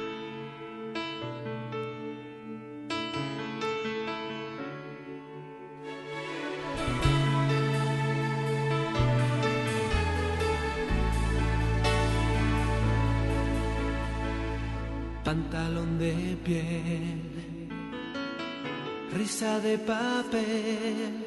[19.12, 21.24] Risa de papel,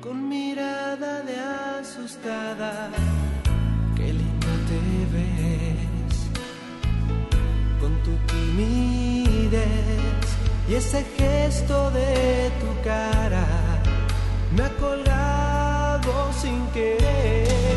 [0.00, 1.36] con mirada de
[1.78, 2.90] asustada,
[3.94, 4.80] qué linda te
[5.14, 6.16] ves,
[7.80, 9.62] con tu timidez
[10.68, 13.46] y ese gesto de tu cara,
[14.56, 17.71] me ha colgado sin querer.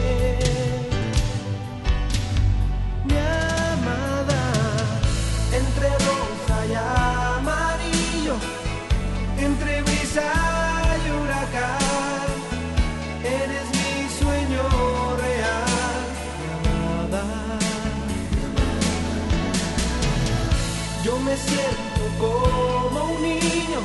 [22.25, 23.79] Como un niño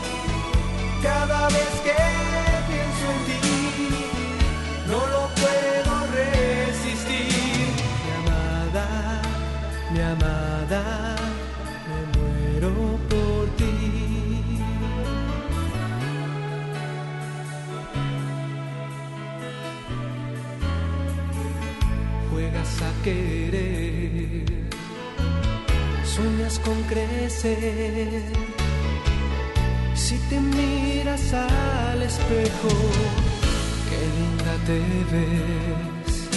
[1.02, 1.98] cada vez que
[2.70, 3.40] pienso en ti,
[4.90, 7.66] no lo puedo resistir,
[8.04, 8.86] mi amada,
[9.92, 10.82] mi amada,
[11.88, 12.70] me muero
[13.10, 13.74] por ti.
[22.30, 23.39] Juegas a querer,
[26.58, 28.22] con crecer.
[29.94, 32.68] Si te miras al espejo,
[33.88, 34.80] qué linda te
[35.12, 36.28] ves.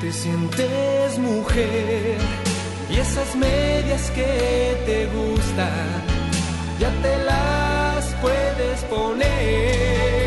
[0.00, 2.18] Te sientes mujer
[2.90, 6.02] y esas medias que te gustan,
[6.78, 10.25] ya te las puedes poner.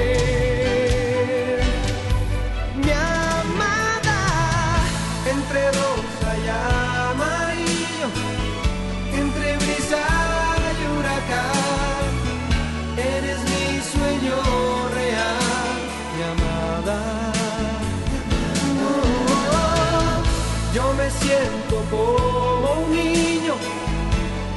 [21.90, 23.56] Como un niño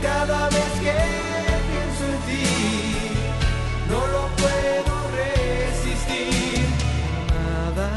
[0.02, 0.98] cada vez que
[1.68, 2.44] pienso en ti,
[3.88, 6.66] no lo puedo resistir.
[7.30, 7.90] Amada,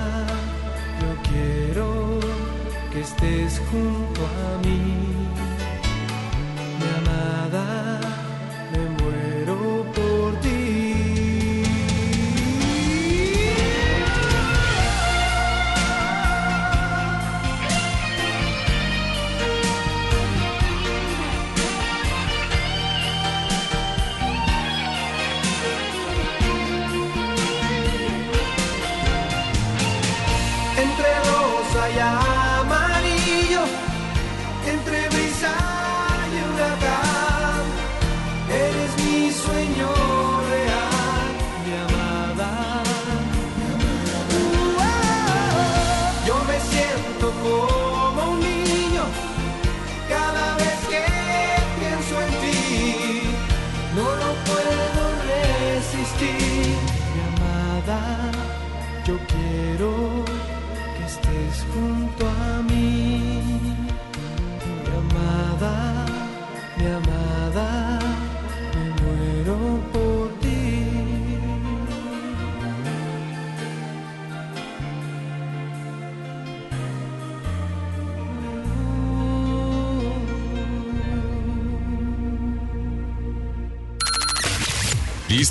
[1.02, 1.88] yo quiero
[2.92, 4.68] que estés junto a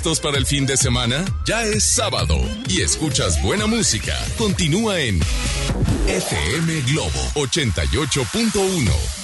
[0.05, 1.25] ¿Listos para el fin de semana?
[1.45, 2.37] Ya es sábado
[2.69, 4.13] y escuchas buena música.
[4.37, 5.19] Continúa en
[6.05, 9.14] FM Globo 88.1.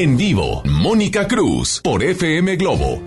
[0.00, 3.02] En vivo, Mónica Cruz por FM Globo.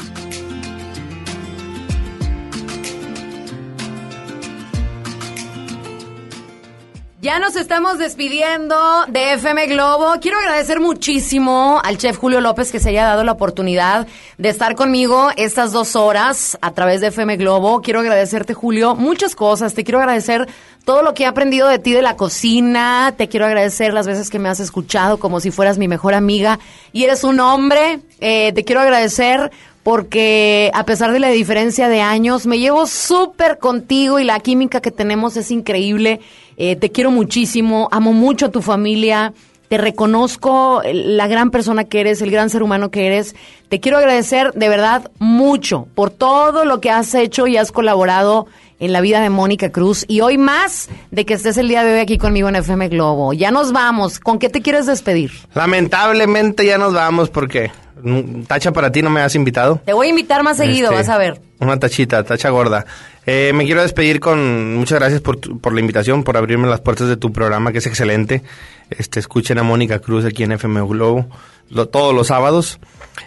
[7.62, 8.76] Estamos despidiendo
[9.08, 10.16] de FM Globo.
[10.20, 14.08] Quiero agradecer muchísimo al chef Julio López que se haya dado la oportunidad
[14.40, 17.82] de estar conmigo estas dos horas a través de FM Globo.
[17.84, 19.76] Quiero agradecerte, Julio, muchas cosas.
[19.76, 20.48] Te quiero agradecer
[20.86, 23.14] todo lo que he aprendido de ti de la cocina.
[23.16, 26.58] Te quiero agradecer las veces que me has escuchado como si fueras mi mejor amiga.
[26.94, 28.00] Y eres un hombre.
[28.22, 29.52] Eh, te quiero agradecer
[29.84, 34.80] porque a pesar de la diferencia de años, me llevo súper contigo y la química
[34.80, 36.22] que tenemos es increíble.
[36.64, 39.34] Eh, te quiero muchísimo, amo mucho a tu familia,
[39.68, 43.36] te reconozco la gran persona que eres, el gran ser humano que eres.
[43.68, 48.46] Te quiero agradecer de verdad mucho por todo lo que has hecho y has colaborado
[48.80, 51.96] en la vida de Mónica Cruz y hoy más de que estés el día de
[51.96, 53.34] hoy aquí conmigo en FM Globo.
[53.34, 54.20] Ya nos vamos.
[54.20, 55.32] ¿Con qué te quieres despedir?
[55.56, 57.72] Lamentablemente ya nos vamos porque
[58.04, 59.82] mm, Tacha para ti no me has invitado.
[59.84, 61.42] Te voy a invitar más seguido, Este, vas a ver.
[61.60, 62.86] Una tachita, tacha gorda.
[63.26, 66.82] Eh, me quiero despedir con muchas gracias por, tu- por la invitación, por abrirme las
[66.82, 68.42] puertas de tu programa, que es excelente.
[68.90, 71.28] Este, escuchen a Mónica Cruz aquí en FM Globo
[71.70, 72.80] lo- todos los sábados.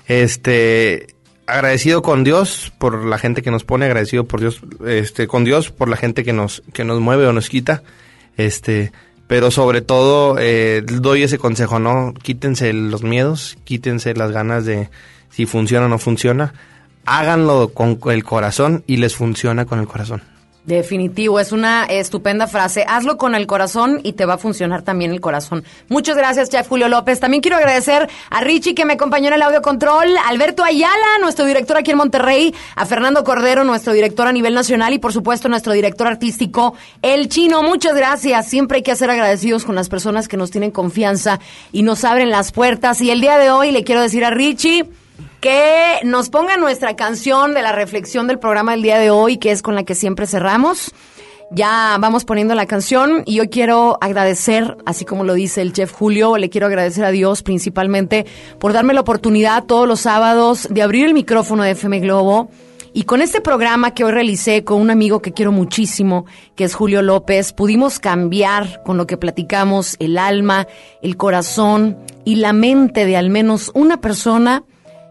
[0.09, 1.09] Este,
[1.47, 5.71] agradecido con Dios por la gente que nos pone, agradecido por Dios, este, con Dios
[5.71, 7.83] por la gente que nos, que nos mueve o nos quita,
[8.37, 8.93] este,
[9.27, 12.15] pero sobre todo eh, doy ese consejo, ¿no?
[12.15, 14.89] Quítense los miedos, quítense las ganas de
[15.31, 16.55] si funciona o no funciona,
[17.07, 20.23] háganlo con el corazón y les funciona con el corazón.
[20.65, 22.87] Definitivo, es una estupenda frase.
[22.89, 25.63] Hazlo con el corazón y te va a funcionar también el corazón.
[25.91, 27.21] Muchas gracias, Chef Julio López.
[27.21, 31.45] También quiero agradecer a Richie que me acompañó en el audio control, Alberto Ayala, nuestro
[31.45, 35.51] director aquí en Monterrey, a Fernando Cordero, nuestro director a nivel nacional y por supuesto
[35.51, 37.63] nuestro director artístico, El Chino.
[37.63, 38.49] Muchas gracias.
[38.49, 41.41] Siempre hay que ser agradecidos con las personas que nos tienen confianza
[41.73, 43.03] y nos abren las puertas.
[43.03, 44.89] Y el día de hoy le quiero decir a Richie
[45.45, 49.51] que nos ponga nuestra canción de la reflexión del programa del día de hoy, que
[49.51, 50.91] es con la que siempre cerramos.
[51.51, 55.93] Ya vamos poniendo la canción y yo quiero agradecer, así como lo dice el chef
[55.93, 58.25] Julio, le quiero agradecer a Dios principalmente
[58.59, 62.49] por darme la oportunidad todos los sábados de abrir el micrófono de FM Globo.
[62.95, 66.25] Y con este programa que hoy realicé con un amigo que quiero muchísimo,
[66.57, 70.67] que es Julio López, pudimos cambiar con lo que platicamos el alma,
[71.03, 74.65] el corazón y la mente de al menos una persona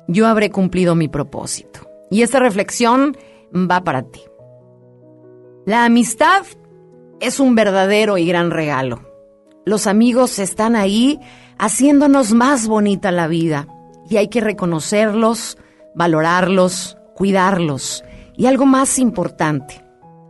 [0.07, 1.81] yo habré cumplido mi propósito.
[2.09, 3.17] Y esta reflexión
[3.53, 4.21] va para ti.
[5.65, 6.43] La amistad
[7.19, 9.01] es un verdadero y gran regalo.
[9.65, 11.19] Los amigos están ahí
[11.57, 13.67] haciéndonos más bonita la vida
[14.09, 15.57] y hay que reconocerlos,
[15.95, 18.03] valorarlos, cuidarlos
[18.35, 19.83] y algo más importante,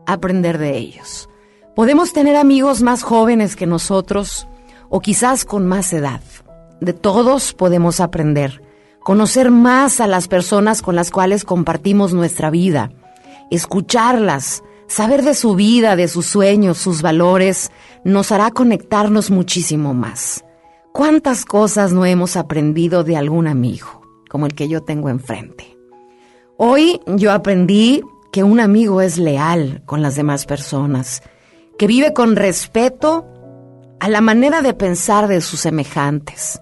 [0.05, 1.29] aprender de ellos.
[1.75, 4.47] Podemos tener amigos más jóvenes que nosotros
[4.89, 6.21] o quizás con más edad.
[6.79, 8.62] De todos podemos aprender
[9.03, 12.91] conocer más a las personas con las cuales compartimos nuestra vida,
[13.51, 17.71] escucharlas, saber de su vida, de sus sueños, sus valores,
[18.03, 20.43] nos hará conectarnos muchísimo más.
[20.91, 25.77] ¿Cuántas cosas no hemos aprendido de algún amigo, como el que yo tengo enfrente?
[26.57, 31.23] Hoy yo aprendí que un amigo es leal con las demás personas,
[31.77, 33.25] que vive con respeto
[33.99, 36.61] a la manera de pensar de sus semejantes,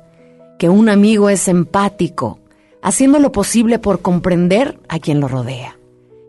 [0.61, 2.38] que un amigo es empático,
[2.83, 5.79] haciendo lo posible por comprender a quien lo rodea.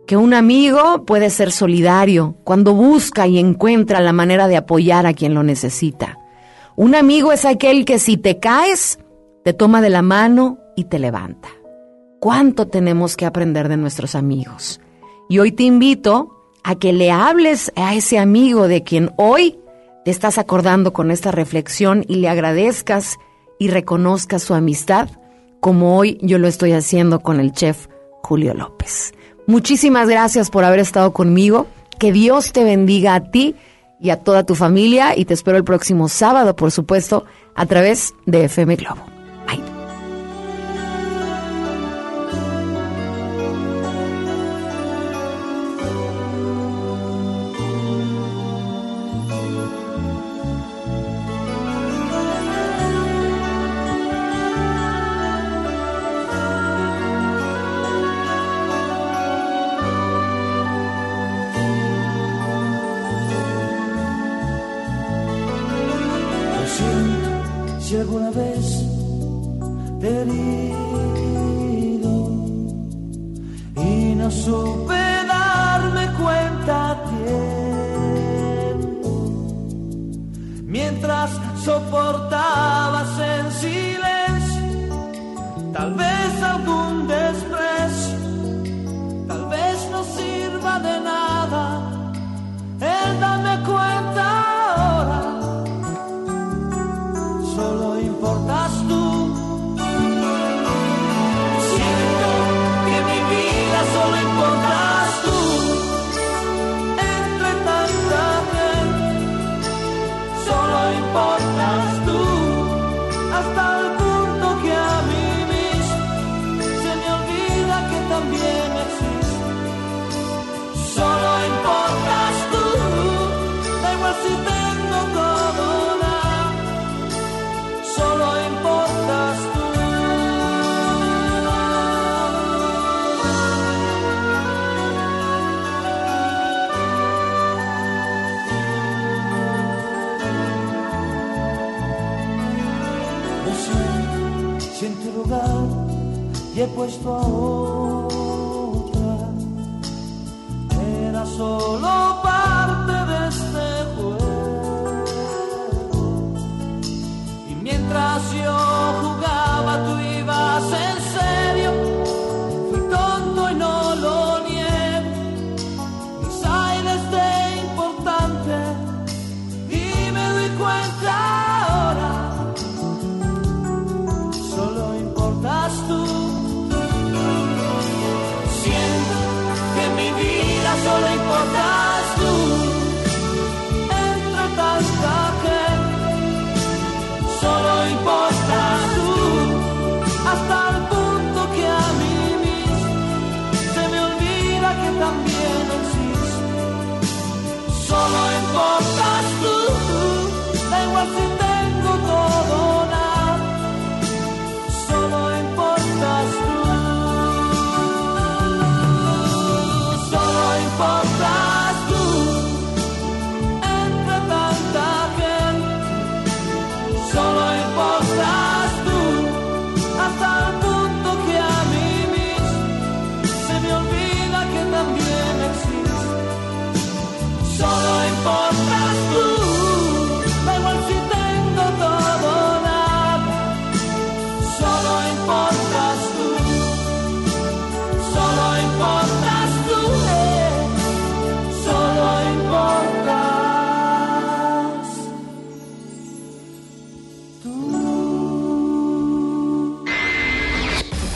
[0.07, 5.13] Que un amigo puede ser solidario cuando busca y encuentra la manera de apoyar a
[5.13, 6.19] quien lo necesita.
[6.77, 8.99] Un amigo es aquel que si te caes,
[9.45, 11.51] te toma de la mano y te levanta.
[12.19, 14.81] ¿Cuánto tenemos que aprender de nuestros amigos?
[15.29, 16.35] Y hoy te invito
[16.65, 19.59] a que le hables a ese amigo de quien hoy
[20.07, 23.19] te estás acordando con esta reflexión y le agradezcas
[23.63, 25.09] y reconozca su amistad
[25.61, 27.87] como hoy yo lo estoy haciendo con el chef
[28.21, 29.13] Julio López.
[29.47, 31.69] Muchísimas gracias por haber estado conmigo.
[32.01, 33.55] Que Dios te bendiga a ti
[34.01, 37.25] y a toda tu familia y te espero el próximo sábado, por supuesto,
[37.55, 39.12] a través de FM Globo.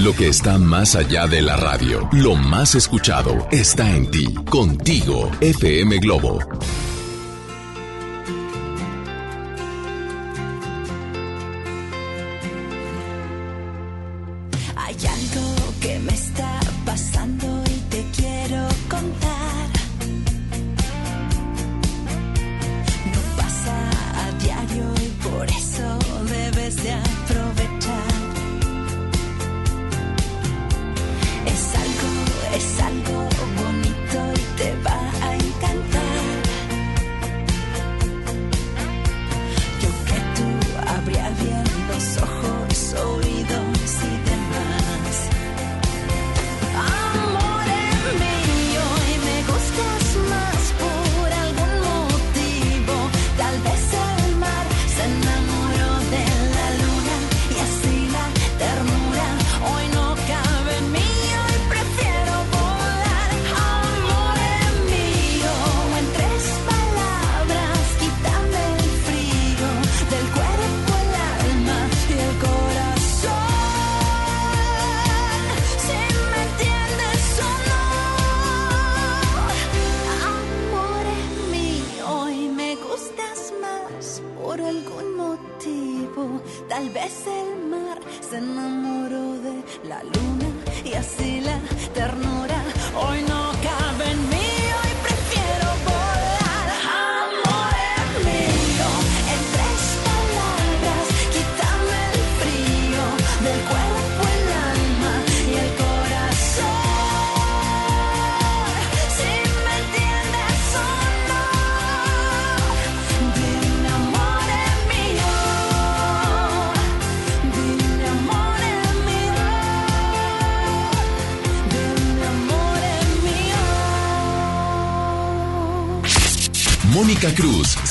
[0.07, 5.33] Lo que está más allá de la radio, lo más escuchado, está en ti, contigo,
[5.41, 6.39] FM Globo.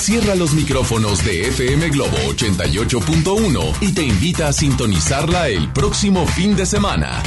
[0.06, 6.54] cierra los micrófonos de FM Globo 88.1 y te invita a sintonizarla el próximo fin
[6.54, 7.20] de semana.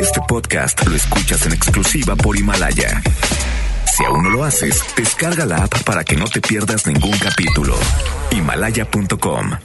[0.00, 3.02] Este podcast lo escuchas en exclusiva por Himalaya.
[3.96, 7.74] Si aún no lo haces, descarga la app para que no te pierdas ningún capítulo.
[8.30, 9.58] Himalaya.com